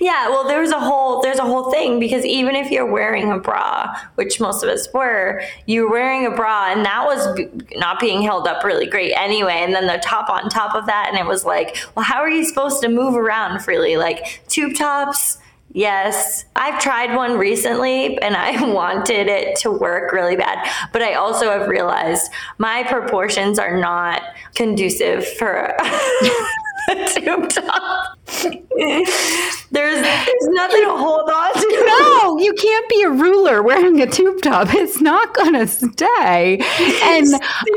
[0.00, 0.28] Yeah.
[0.28, 3.96] Well, there's a whole there's a whole thing because even if you're wearing a bra,
[4.14, 7.38] which most of us were, you're wearing a bra, and that was
[7.76, 9.58] not being held up really great anyway.
[9.58, 12.30] And then the top on top of that, and it was like, well, how are
[12.30, 13.96] you supposed to move around freely?
[13.96, 15.38] Like tube tops
[15.74, 20.68] Yes, I've tried one recently and I wanted it to work really bad.
[20.92, 24.22] But I also have realized my proportions are not
[24.54, 25.74] conducive for
[26.88, 28.18] tube top.
[28.26, 29.08] there's
[29.70, 31.84] there's nothing to hold on to.
[31.86, 34.74] No, you can't be a ruler wearing a tube top.
[34.74, 36.58] It's not gonna stay.
[37.02, 37.26] And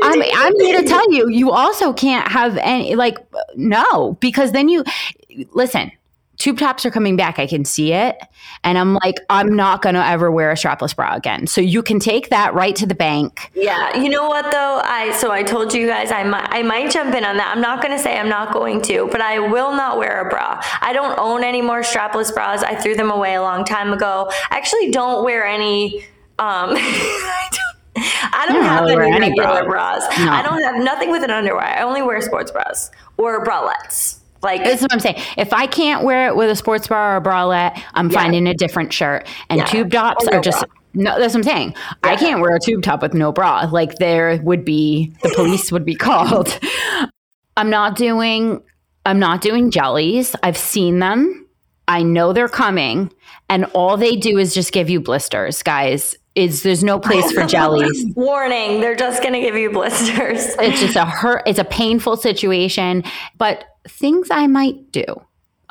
[0.02, 3.18] I'm I'm here to tell you, you also can't have any like
[3.54, 4.84] no, because then you
[5.52, 5.92] listen
[6.36, 7.38] tube tops are coming back.
[7.38, 8.16] I can see it.
[8.64, 11.46] And I'm like, I'm not going to ever wear a strapless bra again.
[11.46, 13.50] So you can take that right to the bank.
[13.54, 13.96] Yeah.
[13.96, 14.80] You know what though?
[14.84, 17.52] I, so I told you guys I might, I might jump in on that.
[17.54, 20.30] I'm not going to say I'm not going to, but I will not wear a
[20.30, 20.60] bra.
[20.80, 22.62] I don't own any more strapless bras.
[22.62, 24.30] I threw them away a long time ago.
[24.50, 26.04] I actually don't wear any,
[26.38, 27.66] um, I don't,
[28.32, 30.06] I don't, have any regular bras.
[30.06, 30.18] bras.
[30.18, 30.30] No.
[30.30, 31.64] I don't have nothing with an underwear.
[31.64, 34.18] I only wear sports bras or bralettes.
[34.42, 35.16] Like this is what I'm saying.
[35.36, 38.20] If I can't wear it with a sports bra or a bralette, I'm yeah.
[38.20, 39.26] finding a different shirt.
[39.48, 39.66] And yeah.
[39.66, 40.74] tube tops are just bra.
[40.94, 41.18] no.
[41.18, 41.70] That's what I'm saying.
[41.72, 42.10] Yeah.
[42.10, 43.68] I can't wear a tube top with no bra.
[43.70, 46.58] Like there would be the police would be called.
[47.56, 48.62] I'm not doing.
[49.04, 50.34] I'm not doing jellies.
[50.42, 51.46] I've seen them.
[51.88, 53.12] I know they're coming,
[53.48, 56.16] and all they do is just give you blisters, guys.
[56.34, 58.04] Is there's no place for jellies.
[58.14, 60.54] Warning, they're just going to give you blisters.
[60.58, 63.04] it's just a hurt, it's a painful situation,
[63.38, 65.04] but things I might do.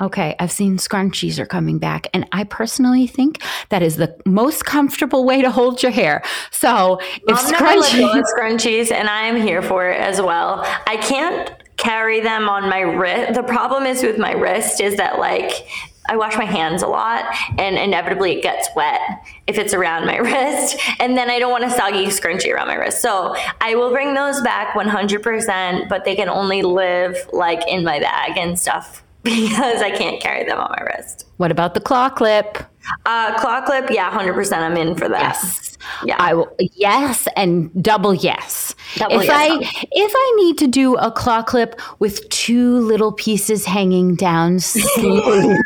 [0.02, 4.66] Okay, I've seen scrunchies are coming back, and I personally think that is the most
[4.66, 6.22] comfortable way to hold your hair.
[6.52, 10.64] So if scrunchies, scrunchies, and I am here for it as well.
[10.86, 13.36] I can't carry them on my wrist.
[13.36, 15.66] The problem is with my wrist is that like
[16.08, 17.26] I wash my hands a lot
[17.58, 19.02] and inevitably it gets wet
[19.48, 20.78] if it's around my wrist.
[21.00, 23.02] And then I don't want a soggy scrunchie around my wrist.
[23.02, 28.00] So I will bring those back 100%, but they can only live like in my
[28.00, 31.28] bag and stuff because I can't carry them on my wrist.
[31.38, 32.60] What about the claw clip?
[33.06, 34.64] Uh, claw clip, yeah, hundred percent.
[34.64, 35.22] I'm in for that.
[35.22, 36.56] Yes, yeah, I will.
[36.74, 38.76] Yes, and double yes.
[38.96, 39.32] Double if yes.
[39.34, 44.54] I if I need to do a claw clip with two little pieces hanging down
[44.54, 44.60] in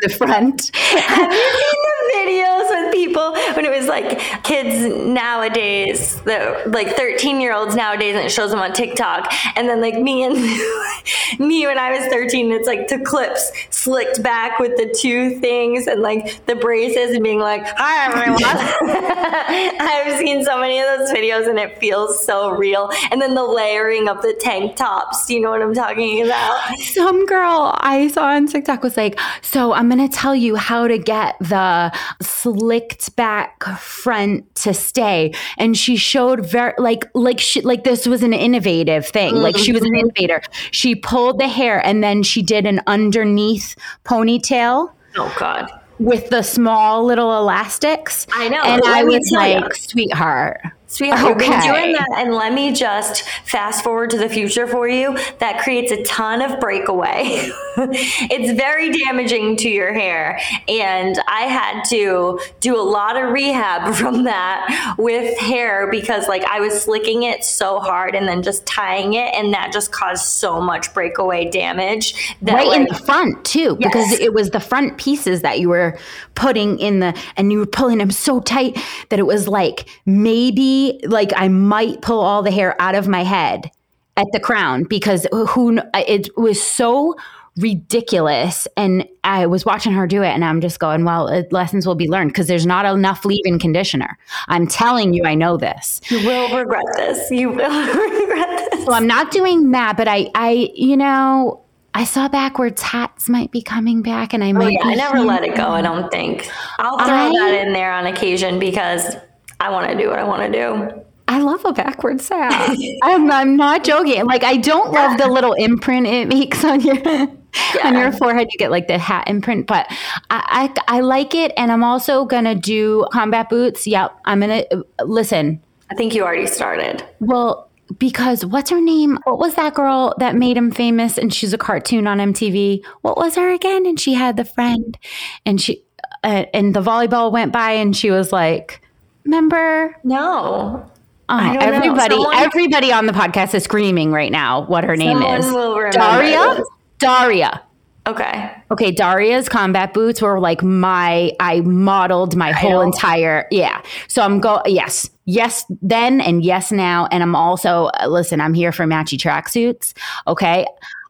[0.02, 6.20] the front, have you seen the videos with people when it was like kids nowadays,
[6.22, 9.98] the like 13 year olds nowadays, and it shows them on TikTok, and then like
[9.98, 10.34] me and
[11.38, 15.86] me when I was 13, it's like the clips slicked back with the two things
[15.86, 18.40] and like the braces and being like, "Hi everyone."
[19.80, 22.90] I've seen so many of those videos, and it feels so real.
[23.10, 25.26] And then the layering of the tank tops.
[25.26, 26.78] Do you know what I'm talking about?
[26.78, 30.88] Some girl I saw on TikTok was like, "So I'm going to tell you how
[30.88, 33.39] to get the slicked back
[33.78, 39.06] front to stay," and she showed very like like she like this was an innovative
[39.06, 39.34] thing.
[39.34, 40.06] Like she was an mm-hmm.
[40.06, 40.42] innovator.
[40.70, 44.92] She pulled the hair and then she did an underneath ponytail.
[45.16, 48.26] Oh God with the small little elastics.
[48.32, 48.62] I know.
[48.62, 49.68] And I was like, you.
[49.74, 51.48] sweetheart, Sweetheart, okay.
[51.48, 55.16] been doing that, and let me just fast forward to the future for you.
[55.38, 57.48] That creates a ton of breakaway.
[57.76, 63.94] it's very damaging to your hair, and I had to do a lot of rehab
[64.00, 68.66] from that with hair because, like, I was slicking it so hard and then just
[68.66, 72.34] tying it, and that just caused so much breakaway damage.
[72.42, 73.92] That, right like, in the front too, yes.
[73.92, 75.96] because it was the front pieces that you were
[76.34, 78.76] putting in the, and you were pulling them so tight
[79.10, 83.24] that it was like maybe like I might pull all the hair out of my
[83.24, 83.70] head
[84.16, 87.16] at the crown because who it was so
[87.56, 88.66] ridiculous.
[88.76, 92.08] And I was watching her do it and I'm just going well lessons will be
[92.08, 94.18] learned because there's not enough leave-in conditioner.
[94.48, 96.00] I'm telling you I know this.
[96.10, 97.30] You will regret this.
[97.30, 98.84] You will regret this.
[98.84, 101.62] So I'm not doing that but I I you know
[101.92, 104.94] I saw backwards hats might be coming back and I oh, might oh, yeah, I
[104.94, 106.48] never let it go I don't think.
[106.78, 109.16] I'll throw I, that in there on occasion because
[109.60, 111.04] I want to do what I want to do.
[111.28, 112.76] I love a backwards hat.
[113.04, 114.24] I'm, I'm not joking.
[114.24, 117.26] Like I don't love the little imprint it makes on your yeah.
[117.84, 118.48] on your forehead.
[118.50, 119.86] You get like the hat imprint, but
[120.30, 121.52] I, I, I like it.
[121.56, 123.86] And I'm also gonna do combat boots.
[123.86, 124.64] Yep, I'm gonna
[125.04, 125.62] listen.
[125.90, 127.04] I think you already started.
[127.20, 127.68] Well,
[127.98, 129.18] because what's her name?
[129.24, 131.18] What was that girl that made him famous?
[131.18, 132.84] And she's a cartoon on MTV.
[133.02, 133.86] What was her again?
[133.86, 134.98] And she had the friend,
[135.46, 135.84] and she
[136.24, 138.80] uh, and the volleyball went by, and she was like
[139.24, 139.96] Remember?
[140.04, 140.90] No.
[141.32, 145.46] Oh, everybody, Someone, everybody on the podcast is screaming right now what her name is.
[145.46, 146.56] Daria.
[146.56, 146.68] This.
[146.98, 147.62] Daria.
[148.08, 148.50] Okay.
[148.72, 148.90] Okay.
[148.90, 151.30] Daria's combat boots were like my.
[151.38, 152.80] I modeled my I whole know.
[152.82, 153.46] entire.
[153.52, 153.80] Yeah.
[154.08, 154.60] So I'm go.
[154.66, 155.08] Yes.
[155.26, 155.64] Yes.
[155.82, 157.06] Then and yes now.
[157.12, 158.40] And I'm also uh, listen.
[158.40, 159.92] I'm here for matchy tracksuits.
[160.26, 160.66] Okay.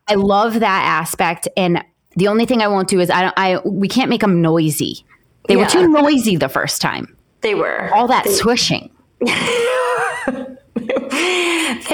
[0.09, 1.49] I love that aspect.
[1.57, 1.83] And
[2.17, 3.35] the only thing I won't do is I don't.
[3.39, 5.07] I we can't make them noisy.
[5.49, 5.63] They yeah.
[5.63, 7.17] were too noisy the first time.
[7.41, 7.93] They were.
[7.95, 8.91] All that they, swishing.
[9.21, 9.31] they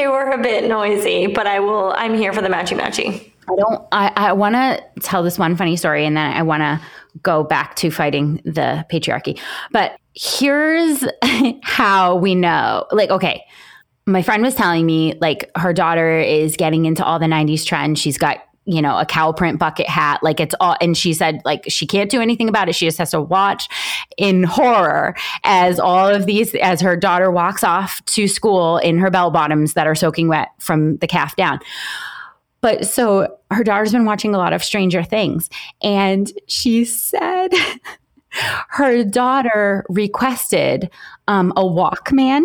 [0.06, 3.30] were a bit noisy, but I will, I'm here for the matchy matchy.
[3.48, 6.62] I don't, I, I want to tell this one funny story and then I want
[6.62, 6.80] to
[7.22, 9.38] go back to fighting the patriarchy.
[9.70, 11.04] But here's
[11.62, 13.44] how we know like, okay,
[14.06, 18.00] my friend was telling me like her daughter is getting into all the 90s trends.
[18.00, 20.22] She's got you know, a cow print bucket hat.
[20.22, 22.74] Like it's all, and she said, like, she can't do anything about it.
[22.74, 23.68] She just has to watch
[24.18, 29.10] in horror as all of these, as her daughter walks off to school in her
[29.10, 31.60] bell bottoms that are soaking wet from the calf down.
[32.60, 35.48] But so her daughter's been watching a lot of Stranger Things,
[35.82, 37.50] and she said
[38.70, 40.90] her daughter requested
[41.28, 42.42] um, a Walkman.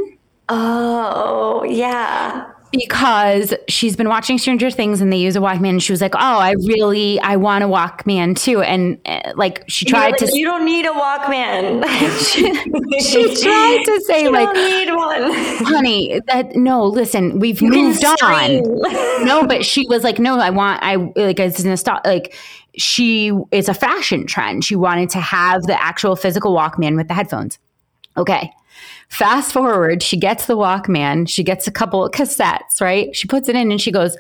[0.50, 5.92] Oh, yeah because she's been watching Stranger Things and they use a Walkman and she
[5.92, 10.12] was like, "Oh, I really I want a Walkman too." And uh, like she tried
[10.12, 11.84] like, to You don't need a Walkman.
[12.32, 12.54] she,
[13.02, 15.34] she, tried to say you like need one.
[15.66, 18.64] Honey, that no, listen, we've you moved on.
[19.26, 22.34] no, but she was like, "No, I want I like it's gonna stop like
[22.78, 24.64] she it's a fashion trend.
[24.64, 27.60] She wanted to have the actual physical Walkman with the headphones.
[28.18, 28.52] Okay.
[29.10, 33.16] Fast forward, she gets the Walkman, she gets a couple of cassettes, right?
[33.16, 34.18] She puts it in and she goes,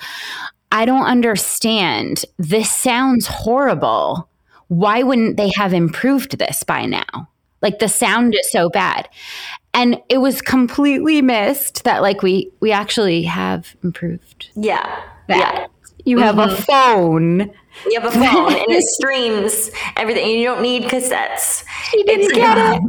[0.71, 2.25] I don't understand.
[2.37, 4.29] This sounds horrible.
[4.67, 7.29] Why wouldn't they have improved this by now?
[7.61, 9.07] Like the sound is so bad.
[9.73, 14.49] And it was completely missed that like we we actually have improved.
[14.55, 15.03] Yeah.
[15.27, 15.37] That.
[15.37, 15.67] Yeah.
[16.03, 16.51] You have mm-hmm.
[16.51, 17.53] a phone
[17.89, 20.27] you have a phone and it streams everything.
[20.27, 21.63] You don't need cassettes.
[21.89, 22.81] She didn't it's get it.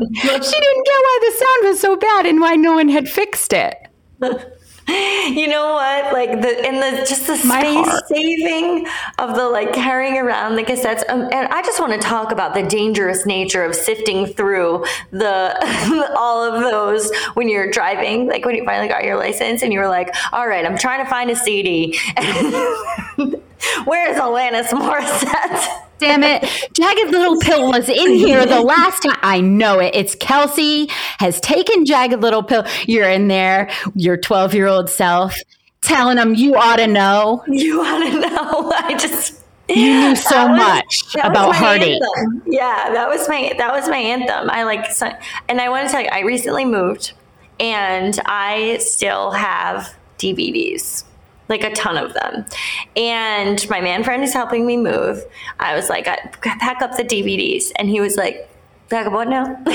[0.44, 3.52] She didn't get why the sound was so bad and why no one had fixed
[3.52, 3.76] it.
[4.88, 6.12] you know what?
[6.12, 8.86] Like the and the just the space saving
[9.18, 11.02] of the like carrying around the cassettes.
[11.08, 16.14] Um, and I just want to talk about the dangerous nature of sifting through the
[16.18, 18.26] all of those when you're driving.
[18.26, 21.04] Like when you finally got your license and you were like, "All right, I'm trying
[21.04, 21.98] to find a CD."
[23.84, 25.82] Where's Alanis Morissette?
[25.98, 26.42] Damn it.
[26.74, 29.16] Jagged Little Pill was in here the last time.
[29.22, 29.94] I know it.
[29.94, 32.64] It's Kelsey has taken Jagged Little Pill.
[32.86, 35.36] You're in there, your 12 year old self,
[35.82, 37.44] telling them you ought to know.
[37.46, 38.72] You ought to know.
[38.76, 39.40] I just.
[39.68, 42.02] You knew so was, much about heartache.
[42.02, 42.42] Anthem.
[42.46, 44.50] Yeah, that was my that was my anthem.
[44.50, 44.84] I like,
[45.48, 47.12] and I want to tell you, I recently moved,
[47.60, 51.04] and I still have DVDs
[51.52, 52.44] like a ton of them.
[52.96, 55.22] And my man friend is helping me move.
[55.60, 57.70] I was like, I pack up the DVDs.
[57.76, 58.50] And he was like,
[58.88, 59.44] pack up what now?
[59.44, 59.70] and I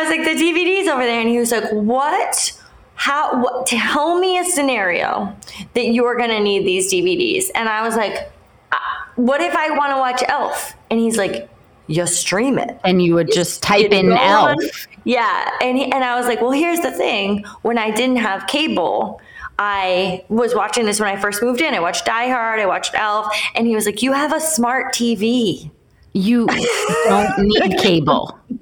[0.00, 1.20] was like, the DVDs over there.
[1.20, 2.58] And he was like, what?
[2.94, 5.36] How, what, tell me a scenario
[5.74, 7.50] that you're going to need these DVDs.
[7.54, 8.32] And I was like,
[8.72, 8.78] uh,
[9.16, 10.74] what if I want to watch Elf?
[10.90, 11.50] And he's like,
[11.88, 12.78] you stream it.
[12.84, 14.58] And you would just type in Elf.
[15.04, 15.50] Yeah.
[15.60, 17.44] And, he, and I was like, well, here's the thing.
[17.62, 19.20] When I didn't have cable,
[19.58, 21.74] I was watching this when I first moved in.
[21.74, 24.94] I watched Die Hard, I watched Elf, and he was like, You have a smart
[24.94, 25.70] TV.
[26.12, 28.38] You don't need cable.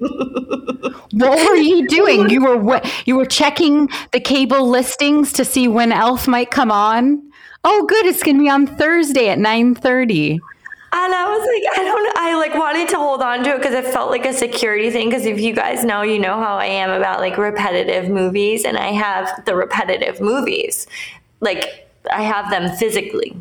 [1.11, 2.29] what were you doing?
[2.29, 7.21] You were you were checking the cable listings to see when Elf might come on.
[7.63, 8.05] Oh, good!
[8.05, 10.39] It's going to be on Thursday at nine thirty.
[10.97, 13.73] And I was like, I don't I like wanted to hold on to it because
[13.73, 15.09] it felt like a security thing.
[15.09, 18.77] Because if you guys know, you know how I am about like repetitive movies, and
[18.77, 20.87] I have the repetitive movies.
[21.41, 23.35] Like I have them physically.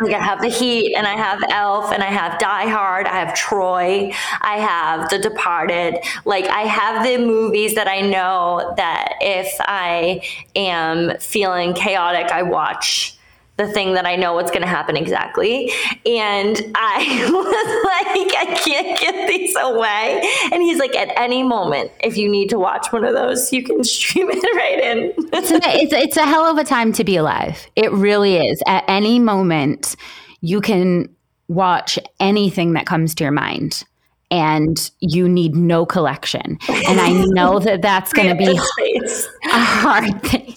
[0.00, 3.18] Like I have The Heat, and I have Elf, and I have Die Hard, I
[3.20, 5.98] have Troy, I have The Departed.
[6.26, 10.20] Like I have the movies that I know that if I
[10.54, 13.15] am feeling chaotic, I watch
[13.56, 15.72] the thing that I know what's going to happen exactly.
[16.04, 20.22] And I was like, I can't get these away.
[20.52, 23.62] And he's like, at any moment, if you need to watch one of those, you
[23.62, 25.12] can stream it right in.
[25.32, 27.66] it's, a, it's, it's a hell of a time to be alive.
[27.76, 28.62] It really is.
[28.66, 29.96] At any moment,
[30.42, 31.08] you can
[31.48, 33.84] watch anything that comes to your mind
[34.30, 36.58] and you need no collection.
[36.68, 38.46] And I know that that's going to be
[39.52, 40.54] a hard thing.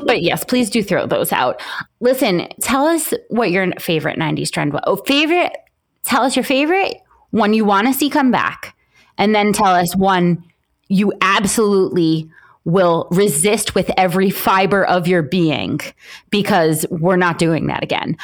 [0.04, 1.60] but yes, please do throw those out.
[2.00, 4.82] Listen, tell us what your favorite 90s trend was.
[4.86, 5.56] Oh, favorite,
[6.04, 6.96] tell us your favorite,
[7.30, 8.76] one you want to see come back.
[9.18, 10.44] And then tell us one
[10.88, 12.30] you absolutely
[12.64, 15.80] will resist with every fiber of your being
[16.30, 18.16] because we're not doing that again.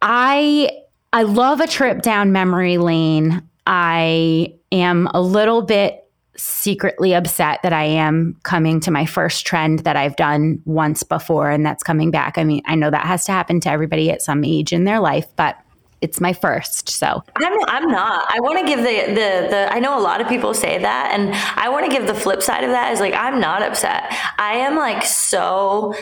[0.00, 0.70] I
[1.12, 3.42] I love a trip down memory lane.
[3.68, 6.04] I am a little bit
[6.38, 11.50] secretly upset that I am coming to my first trend that I've done once before
[11.50, 12.38] and that's coming back.
[12.38, 15.00] I mean, I know that has to happen to everybody at some age in their
[15.00, 15.58] life, but
[16.00, 16.88] it's my first.
[16.88, 18.24] So I'm, I'm not.
[18.32, 21.10] I want to give the, the, the, I know a lot of people say that.
[21.12, 24.04] And I want to give the flip side of that is like, I'm not upset.
[24.38, 25.94] I am like so,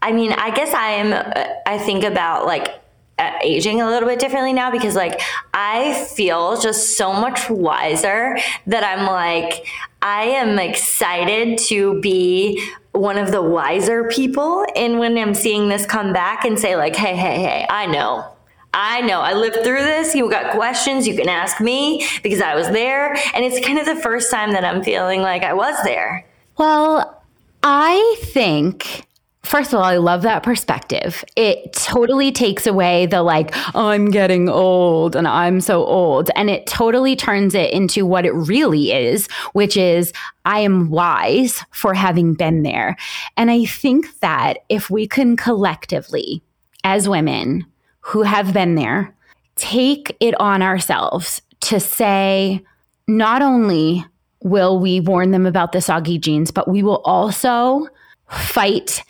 [0.00, 2.81] I mean, I guess I am, uh, I think about like
[3.18, 5.20] Uh, aging a little bit differently now because like
[5.52, 9.66] I feel just so much wiser that I'm like
[10.00, 15.86] I am excited to be one of the wiser people and when I'm seeing this
[15.86, 18.26] come back and say like, hey, hey, hey, I know.
[18.74, 20.14] I know I lived through this.
[20.14, 23.14] You got questions, you can ask me because I was there.
[23.34, 26.26] And it's kind of the first time that I'm feeling like I was there.
[26.58, 27.22] Well,
[27.62, 29.06] I think
[29.44, 31.24] First of all, I love that perspective.
[31.36, 36.30] It totally takes away the like, oh, I'm getting old and I'm so old.
[36.36, 40.12] And it totally turns it into what it really is, which is
[40.44, 42.96] I am wise for having been there.
[43.36, 46.40] And I think that if we can collectively,
[46.84, 47.66] as women
[48.00, 49.14] who have been there,
[49.56, 52.64] take it on ourselves to say,
[53.08, 54.04] not only
[54.40, 57.88] will we warn them about the soggy jeans, but we will also
[58.28, 59.02] fight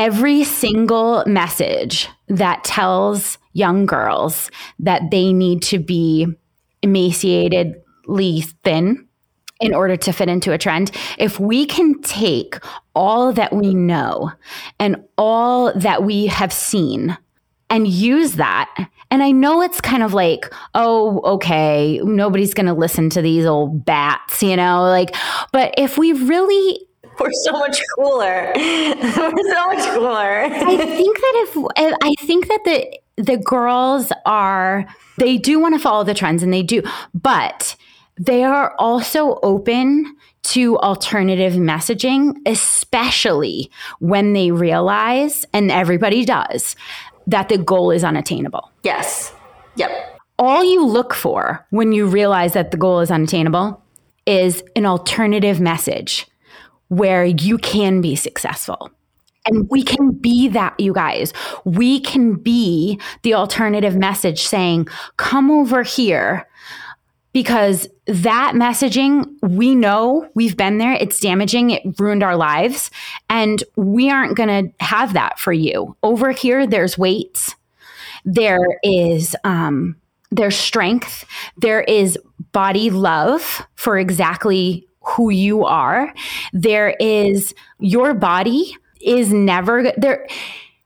[0.00, 6.26] every single message that tells young girls that they need to be
[6.82, 9.06] emaciatedly thin
[9.60, 12.56] in order to fit into a trend, if we can take
[12.94, 14.32] all that we know
[14.78, 17.14] and all that we have seen
[17.68, 18.74] and use that.
[19.10, 23.44] And I know it's kind of like, oh, okay, nobody's going to listen to these
[23.44, 25.14] old bats, you know, like,
[25.52, 26.86] but if we really
[27.20, 28.52] we're so much cooler.
[28.56, 30.44] We're so much cooler.
[30.44, 34.86] I think that if I think that the the girls are
[35.18, 36.82] they do want to follow the trends and they do,
[37.14, 37.76] but
[38.18, 46.76] they are also open to alternative messaging, especially when they realize, and everybody does,
[47.26, 48.70] that the goal is unattainable.
[48.82, 49.32] Yes.
[49.76, 49.90] Yep.
[50.38, 53.82] All you look for when you realize that the goal is unattainable
[54.26, 56.26] is an alternative message
[56.90, 58.90] where you can be successful.
[59.46, 61.32] And we can be that, you guys.
[61.64, 64.86] We can be the alternative message saying,
[65.16, 66.46] come over here.
[67.32, 70.94] Because that messaging, we know we've been there.
[70.94, 71.70] It's damaging.
[71.70, 72.90] It ruined our lives.
[73.30, 75.96] And we aren't going to have that for you.
[76.02, 77.54] Over here, there's weights.
[78.24, 79.96] There is, um,
[80.32, 81.24] there's strength.
[81.56, 82.18] There is
[82.50, 86.12] body love for exactly who you are.
[86.52, 90.28] There is your body is never there.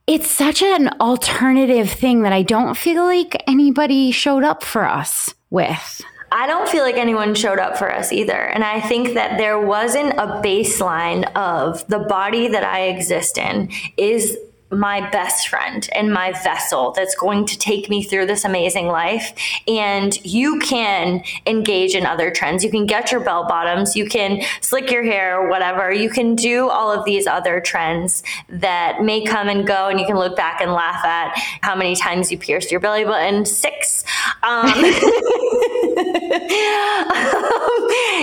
[0.07, 5.35] It's such an alternative thing that I don't feel like anybody showed up for us
[5.51, 6.03] with.
[6.31, 8.35] I don't feel like anyone showed up for us either.
[8.35, 13.71] And I think that there wasn't a baseline of the body that I exist in
[13.97, 14.37] is
[14.75, 19.33] my best friend and my vessel that's going to take me through this amazing life.
[19.67, 22.65] And you can engage in other trends.
[22.65, 25.93] You can get your bell bottoms, you can slick your hair, whatever.
[25.93, 30.07] You can do all of these other trends that may come and go, and you
[30.07, 33.45] can look back and laugh at how many times you pierced your belly button.
[33.45, 34.05] Six.
[34.43, 34.67] Um,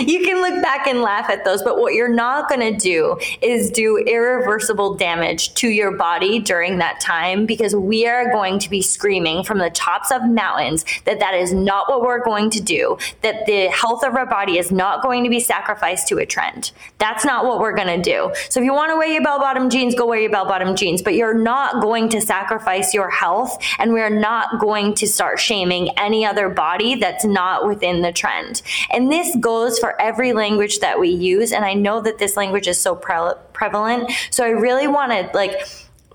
[0.06, 3.18] you can look back and laugh at those, but what you're not going to do
[3.40, 8.70] is do irreversible damage to your body during that time because we are going to
[8.70, 12.60] be screaming from the tops of mountains that that is not what we're going to
[12.60, 16.26] do, that the health of our body is not going to be sacrificed to a
[16.26, 16.72] trend.
[16.98, 18.32] That's not what we're going to do.
[18.48, 20.76] So if you want to wear your bell bottom jeans, go wear your bell bottom
[20.76, 25.38] jeans, but you're not going to sacrifice your health and we're not going to start
[25.38, 28.62] shaming any other body that's not within the trend.
[28.90, 31.52] And this goes for every language that we use.
[31.52, 34.10] And I know that this language is so pre- prevalent.
[34.30, 35.66] So I really want to like,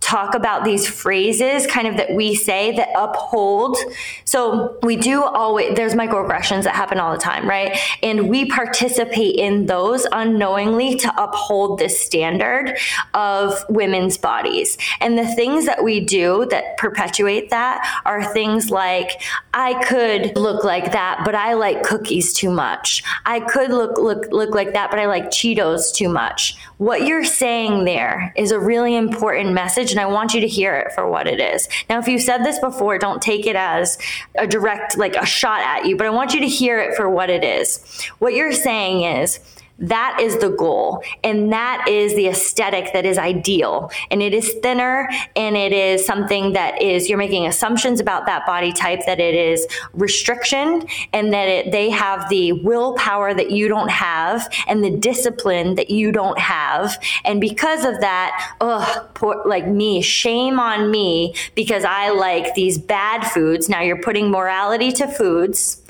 [0.08, 3.78] talk about these phrases kind of that we say that uphold.
[4.24, 7.78] So we do always, there's microaggressions that happen all the time, right?
[8.02, 12.78] And we participate in those unknowingly to uphold this standard
[13.14, 14.78] of women's bodies.
[15.02, 19.22] And the things that we do that perpetuate that are things like,
[19.54, 23.04] I could look like that, but I like cookies too much.
[23.26, 26.56] I could look, look, look like that, but I like Cheetos too much.
[26.78, 30.76] What you're saying there is a really important message and I want you to hear
[30.76, 31.68] it for what it is.
[31.90, 33.98] Now, if you said this before, don't take it as
[34.36, 37.10] a direct, like a shot at you, but I want you to hear it for
[37.10, 37.80] what it is.
[38.20, 39.40] What you're saying is,
[39.80, 41.04] that is the goal.
[41.24, 43.92] And that is the aesthetic that is ideal.
[44.10, 48.46] And it is thinner and it is something that is, you're making assumptions about that
[48.46, 53.68] body type, that it is restriction and that it, they have the willpower that you
[53.68, 56.98] don't have and the discipline that you don't have.
[57.24, 62.78] And because of that, ugh, poor, like me, shame on me because I like these
[62.78, 63.70] bad foods.
[63.70, 65.82] Now you're putting morality to foods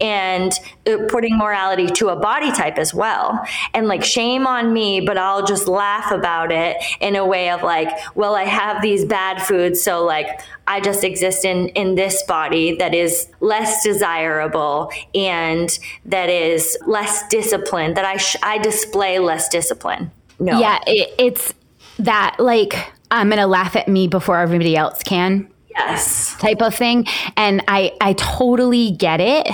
[0.00, 0.52] and
[0.86, 3.44] uh, putting morality to a body type as well.
[3.72, 7.62] And like, shame on me, but I'll just laugh about it in a way of
[7.62, 9.82] like, well, I have these bad foods.
[9.82, 16.28] So like, I just exist in, in this body that is less desirable and that
[16.28, 20.10] is less disciplined, that I, sh- I display less discipline.
[20.38, 20.58] No.
[20.58, 21.54] Yeah, it, it's
[21.98, 22.74] that like
[23.10, 27.06] I'm going to laugh at me before everybody else can yes type of thing
[27.36, 29.48] and i i totally get it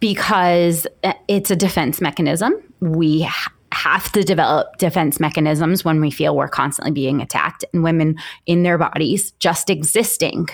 [0.00, 0.86] because
[1.28, 6.48] it's a defense mechanism we ha- have to develop defense mechanisms when we feel we're
[6.48, 10.46] constantly being attacked and women in their bodies just existing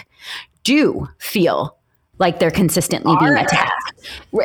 [0.65, 1.77] do feel
[2.19, 3.73] like they're consistently being attacked.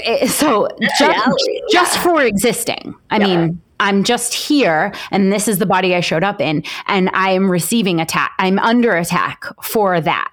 [0.03, 0.67] Eh, so
[0.99, 1.39] just,
[1.71, 2.95] just for existing.
[3.11, 3.25] I yeah.
[3.25, 7.31] mean, I'm just here and this is the body I showed up in and I
[7.31, 8.31] am receiving attack.
[8.39, 10.31] I'm under attack for that.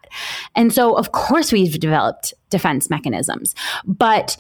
[0.55, 3.55] And so of course we've developed defense mechanisms,
[3.85, 4.37] but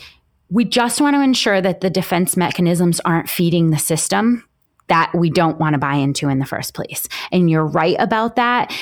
[0.50, 4.44] we just want to ensure that the defense mechanisms aren't feeding the system
[4.88, 7.08] that we don't want to buy into in the first place.
[7.32, 8.72] And you're right about that.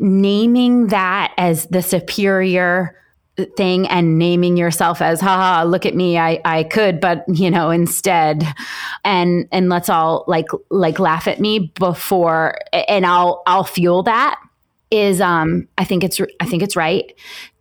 [0.00, 2.96] Naming that as the superior
[3.56, 7.70] thing and naming yourself as haha look at me I I could but you know
[7.70, 8.44] instead
[9.06, 14.38] and and let's all like like laugh at me before and I'll I'll fuel that
[14.92, 17.12] is um I think it's I think it's right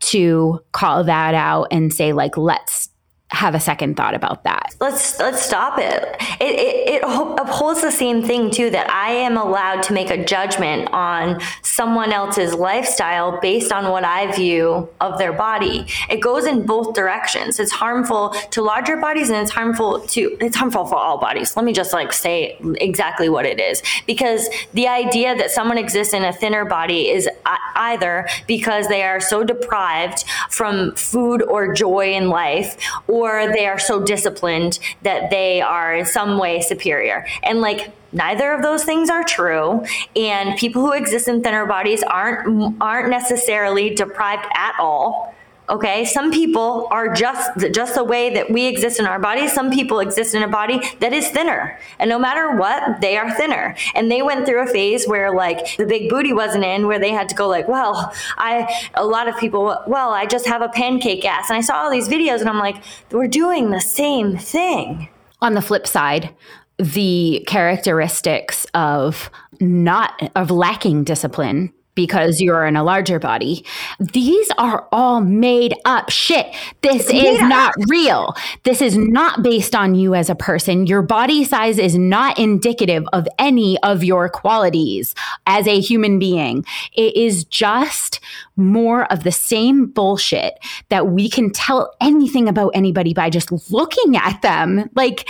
[0.02, 2.90] to call that out and say like let's
[3.32, 4.76] have a second thought about that.
[4.82, 6.04] Let's let's stop it.
[6.42, 6.88] It, it.
[6.96, 11.40] it upholds the same thing too that I am allowed to make a judgment on
[11.64, 15.86] someone else's lifestyle based on what I view of their body.
[16.10, 17.60] It goes in both directions.
[17.60, 21.56] It's harmful to larger bodies and it's harmful to it's harmful for all bodies.
[21.56, 26.14] Let me just like say exactly what it is because the idea that someone exists
[26.14, 27.30] in a thinner body is
[27.76, 32.78] either because they are so deprived from food or joy in life
[33.08, 37.26] or or they are so disciplined that they are in some way superior.
[37.44, 42.04] And like neither of those things are true and people who exist in thinner bodies
[42.04, 45.34] aren't aren't necessarily deprived at all
[45.72, 46.06] okay?
[46.06, 50.00] Some people are just just the way that we exist in our bodies some people
[50.00, 51.80] exist in a body that is thinner.
[52.00, 53.76] And no matter what they are thinner.
[53.96, 57.12] And they went through a phase where like the big booty wasn't in where they
[57.12, 60.70] had to go like well i a lot of people well i just have a
[60.70, 61.50] pancake ass.
[61.50, 62.78] And i saw all these videos and i'm like
[63.12, 65.10] we're doing the same thing.
[65.42, 66.36] On the flip side
[66.78, 73.66] the characteristics of not of lacking discipline because you're in a larger body.
[74.00, 76.54] These are all made up shit.
[76.82, 77.48] This is yeah.
[77.48, 78.36] not real.
[78.64, 80.88] This is not based on you as a person.
[80.88, 85.14] Your body size is not indicative of any of your qualities
[85.48, 86.66] as a human being.
[86.94, 88.20] It is just
[88.56, 90.54] more of the same bullshit
[90.90, 94.90] that we can tell anything about anybody by just looking at them.
[94.96, 95.28] Like,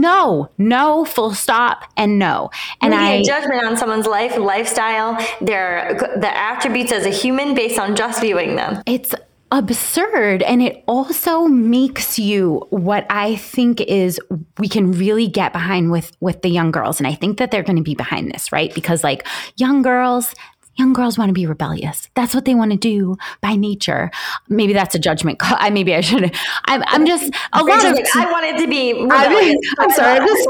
[0.00, 2.50] no, no, full stop, and no.
[2.80, 7.96] And I judgment on someone's life, lifestyle, their the attributes as a human based on
[7.96, 8.82] just viewing them.
[8.86, 9.14] It's
[9.52, 14.18] absurd and it also makes you what i think is
[14.58, 17.62] we can really get behind with with the young girls and i think that they're
[17.62, 19.24] going to be behind this right because like
[19.56, 20.34] young girls
[20.76, 22.08] young girls want to be rebellious.
[22.14, 24.10] That's what they want to do by nature.
[24.48, 25.38] Maybe that's a judgment.
[25.42, 26.34] I maybe I should.
[26.66, 27.92] I'm, I'm just a lot of.
[27.92, 28.92] Like, I wanted to be.
[28.92, 29.56] Rebellious.
[29.78, 30.18] I'm, sorry.
[30.18, 30.48] I'm just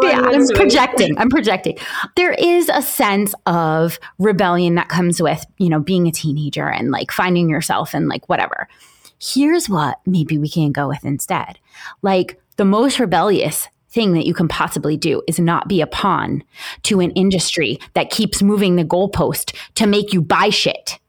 [0.53, 1.19] I'm projecting.
[1.19, 1.79] I'm projecting.
[2.17, 6.91] There is a sense of rebellion that comes with you know being a teenager and
[6.91, 8.69] like finding yourself and like whatever.
[9.19, 11.59] Here's what maybe we can go with instead.
[12.03, 16.45] Like the most rebellious thing that you can possibly do is not be a pawn
[16.83, 21.01] to an industry that keeps moving the goalpost to make you buy shit.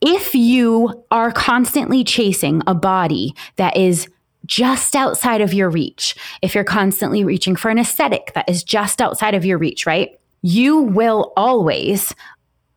[0.00, 4.08] If you are constantly chasing a body that is
[4.46, 9.00] just outside of your reach, if you're constantly reaching for an aesthetic that is just
[9.00, 10.18] outside of your reach, right?
[10.42, 12.14] You will always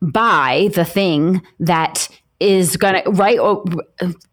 [0.00, 2.08] buy the thing that
[2.42, 3.38] is going to, right?
[3.38, 3.64] Oh,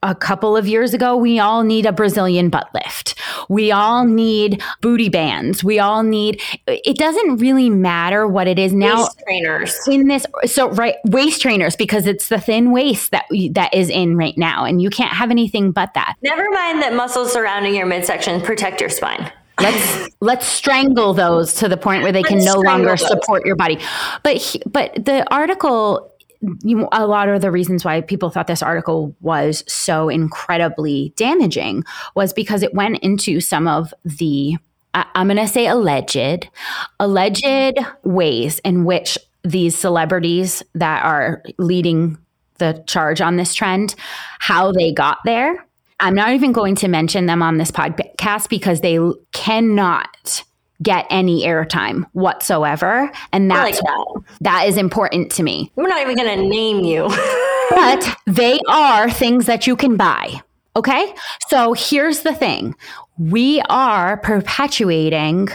[0.02, 3.16] a couple of years ago, we all need a Brazilian butt lift.
[3.48, 5.64] We all need booty bands.
[5.64, 9.04] We all need, it doesn't really matter what it is now.
[9.04, 9.80] Waist trainers.
[9.88, 14.18] In this, so, right, waist trainers, because it's the thin waist that, that is in
[14.18, 14.66] right now.
[14.66, 16.16] And you can't have anything but that.
[16.22, 19.32] Never mind that muscles surrounding your midsection protect your spine.
[19.62, 23.06] let's let's strangle those to the point where they let's can no longer those.
[23.06, 23.78] support your body
[24.24, 26.14] but but the article
[26.64, 31.84] you, a lot of the reasons why people thought this article was so incredibly damaging
[32.16, 34.58] was because it went into some of the
[34.94, 36.50] I'm going to say alleged
[37.00, 42.18] alleged ways in which these celebrities that are leading
[42.58, 43.96] the charge on this trend
[44.40, 45.66] how they got there.
[46.00, 49.00] I'm not even going to mention them on this podcast because they
[49.32, 50.44] cannot
[50.82, 53.12] get any airtime whatsoever.
[53.34, 54.24] And that's like that.
[54.42, 55.72] that is important to me.
[55.76, 57.08] We're not even going to name you.
[57.70, 60.42] but they are things that you can buy.
[60.76, 61.14] Okay.
[61.50, 62.76] So here's the thing
[63.18, 65.50] we are perpetuating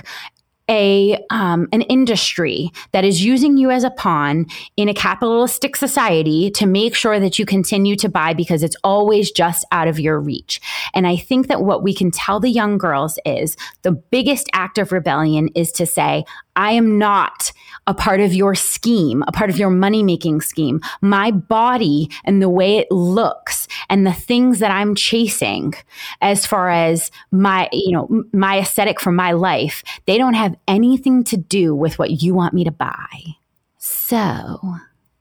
[0.70, 4.46] a um, an industry that is using you as a pawn
[4.76, 9.30] in a capitalistic society to make sure that you continue to buy because it's always
[9.30, 10.60] just out of your reach.
[10.94, 14.78] And I think that what we can tell the young girls is the biggest act
[14.78, 16.24] of rebellion is to say,
[16.56, 17.52] I am not
[17.86, 20.80] a part of your scheme, a part of your money making scheme.
[21.00, 25.74] My body and the way it looks and the things that I'm chasing
[26.20, 31.24] as far as my, you know, my aesthetic for my life, they don't have anything
[31.24, 33.36] to do with what you want me to buy.
[33.78, 34.60] So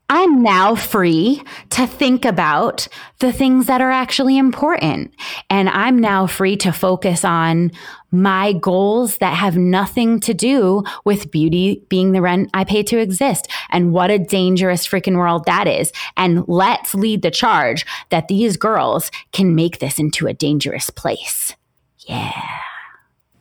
[0.09, 1.41] I'm now free
[1.71, 2.87] to think about
[3.19, 5.13] the things that are actually important.
[5.49, 7.71] And I'm now free to focus on
[8.13, 12.99] my goals that have nothing to do with beauty being the rent I pay to
[12.99, 13.47] exist.
[13.71, 15.91] And what a dangerous freaking world that is.
[16.15, 21.55] And let's lead the charge that these girls can make this into a dangerous place.
[21.99, 22.59] Yeah.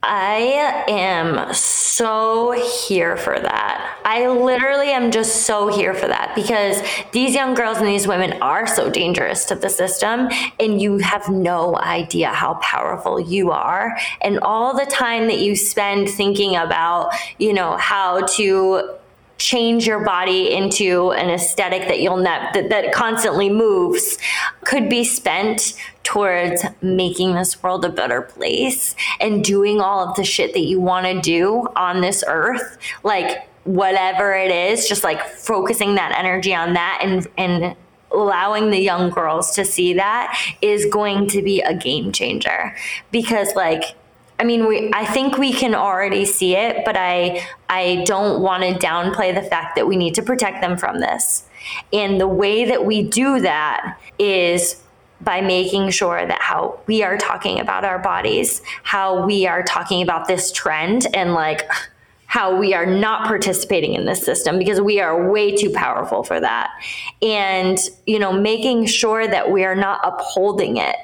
[0.05, 2.51] I am so
[2.87, 4.01] here for that.
[4.05, 6.83] I literally am just so here for that because
[7.13, 10.29] these young girls and these women are so dangerous to the system,
[10.59, 13.97] and you have no idea how powerful you are.
[14.21, 18.91] And all the time that you spend thinking about, you know, how to
[19.43, 24.17] change your body into an aesthetic that you'll ne- that, that constantly moves
[24.65, 25.75] could be spent
[26.05, 30.81] towards making this world a better place and doing all of the shit that you
[30.81, 36.55] want to do on this earth like whatever it is just like focusing that energy
[36.55, 37.77] on that and and
[38.13, 42.77] allowing the young girls to see that is going to be a game changer.
[43.11, 43.97] Because like
[44.43, 48.65] I mean, we, I think we can already see it, but I, I don't want
[48.65, 51.45] to downplay the fact that we need to protect them from this.
[51.93, 54.83] And the way that we do that is
[55.21, 60.03] by making sure that how we are talking about our bodies, how we are talking
[60.03, 61.71] about this trend, and like
[62.27, 66.41] how we are not participating in this system because we are way too powerful for
[66.41, 66.69] that.
[67.21, 70.97] And, you know, making sure that we are not upholding it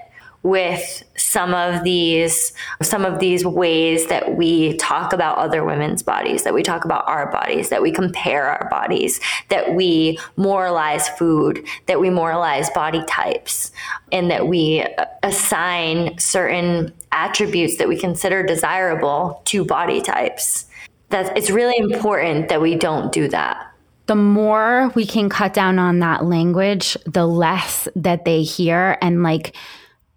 [0.42, 6.44] with some of these some of these ways that we talk about other women's bodies
[6.44, 11.64] that we talk about our bodies that we compare our bodies that we moralize food
[11.86, 13.72] that we moralize body types
[14.12, 14.86] and that we
[15.24, 20.66] assign certain attributes that we consider desirable to body types
[21.10, 23.64] that it's really important that we don't do that
[24.06, 28.96] the more we can cut down on that language, the less that they hear.
[29.02, 29.54] And like,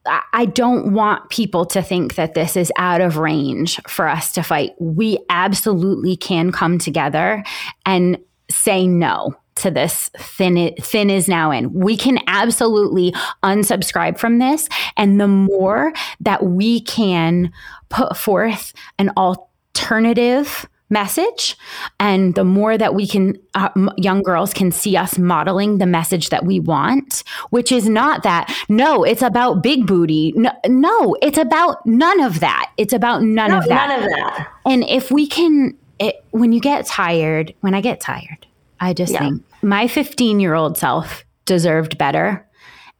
[0.05, 4.41] I don't want people to think that this is out of range for us to
[4.41, 4.71] fight.
[4.79, 7.43] We absolutely can come together
[7.85, 8.17] and
[8.49, 11.71] say no to this thin thin is now in.
[11.73, 17.51] We can absolutely unsubscribe from this and the more that we can
[17.89, 21.57] put forth an alternative message.
[21.99, 26.29] And the more that we can uh, young girls can see us modeling the message
[26.29, 30.33] that we want which is not that no it's about big booty.
[30.35, 32.71] No, no it's about none of that.
[32.77, 33.87] It's about none no, of that.
[33.87, 34.51] none of that.
[34.65, 38.47] And if we can it, when you get tired when i get tired
[38.79, 39.19] i just yeah.
[39.19, 42.45] think my 15 year old self deserved better.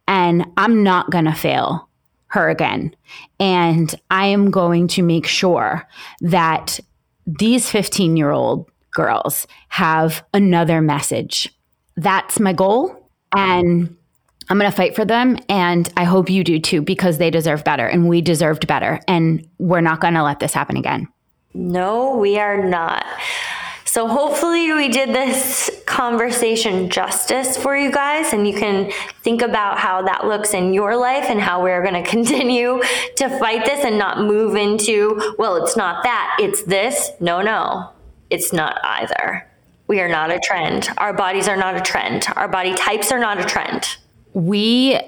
[0.08, 1.88] And i'm not going to fail
[2.32, 2.94] her again.
[3.38, 5.86] And I am going to make sure
[6.22, 6.80] that
[7.26, 11.52] these 15 year old girls have another message.
[11.96, 13.10] That's my goal.
[13.34, 13.96] And
[14.48, 15.38] I'm going to fight for them.
[15.48, 19.00] And I hope you do too, because they deserve better and we deserved better.
[19.08, 21.08] And we're not going to let this happen again.
[21.54, 23.04] No, we are not.
[23.92, 28.90] So hopefully we did this conversation justice for you guys and you can
[29.22, 32.80] think about how that looks in your life and how we're going to continue
[33.16, 37.10] to fight this and not move into, well, it's not that, it's this.
[37.20, 37.90] No, no.
[38.30, 39.46] It's not either.
[39.88, 40.88] We are not a trend.
[40.96, 42.24] Our bodies are not a trend.
[42.34, 43.98] Our body types are not a trend.
[44.32, 44.98] We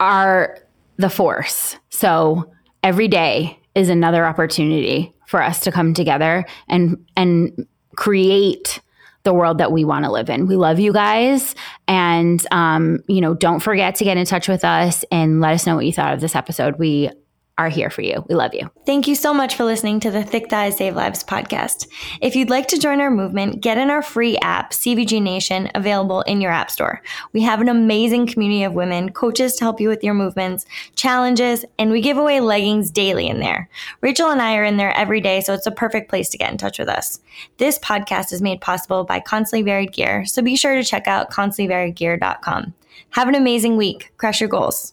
[0.00, 0.58] are
[0.96, 1.76] the force.
[1.90, 2.50] So
[2.82, 8.80] every day is another opportunity for us to come together and and create
[9.24, 10.46] the world that we want to live in.
[10.46, 11.54] We love you guys.
[11.88, 15.66] And, um, you know, don't forget to get in touch with us and let us
[15.66, 16.78] know what you thought of this episode.
[16.78, 17.10] We
[17.56, 18.24] are here for you.
[18.28, 18.68] We love you.
[18.84, 21.86] Thank you so much for listening to the Thick Thighs Save Lives podcast.
[22.20, 26.22] If you'd like to join our movement, get in our free app, CVG Nation, available
[26.22, 27.00] in your app store.
[27.32, 31.64] We have an amazing community of women, coaches to help you with your movements, challenges,
[31.78, 33.68] and we give away leggings daily in there.
[34.00, 36.50] Rachel and I are in there every day, so it's a perfect place to get
[36.50, 37.20] in touch with us.
[37.58, 41.30] This podcast is made possible by Constantly Varied Gear, so be sure to check out
[41.30, 42.74] constantlyvariedgear.com.
[43.10, 44.12] Have an amazing week.
[44.16, 44.92] Crush your goals.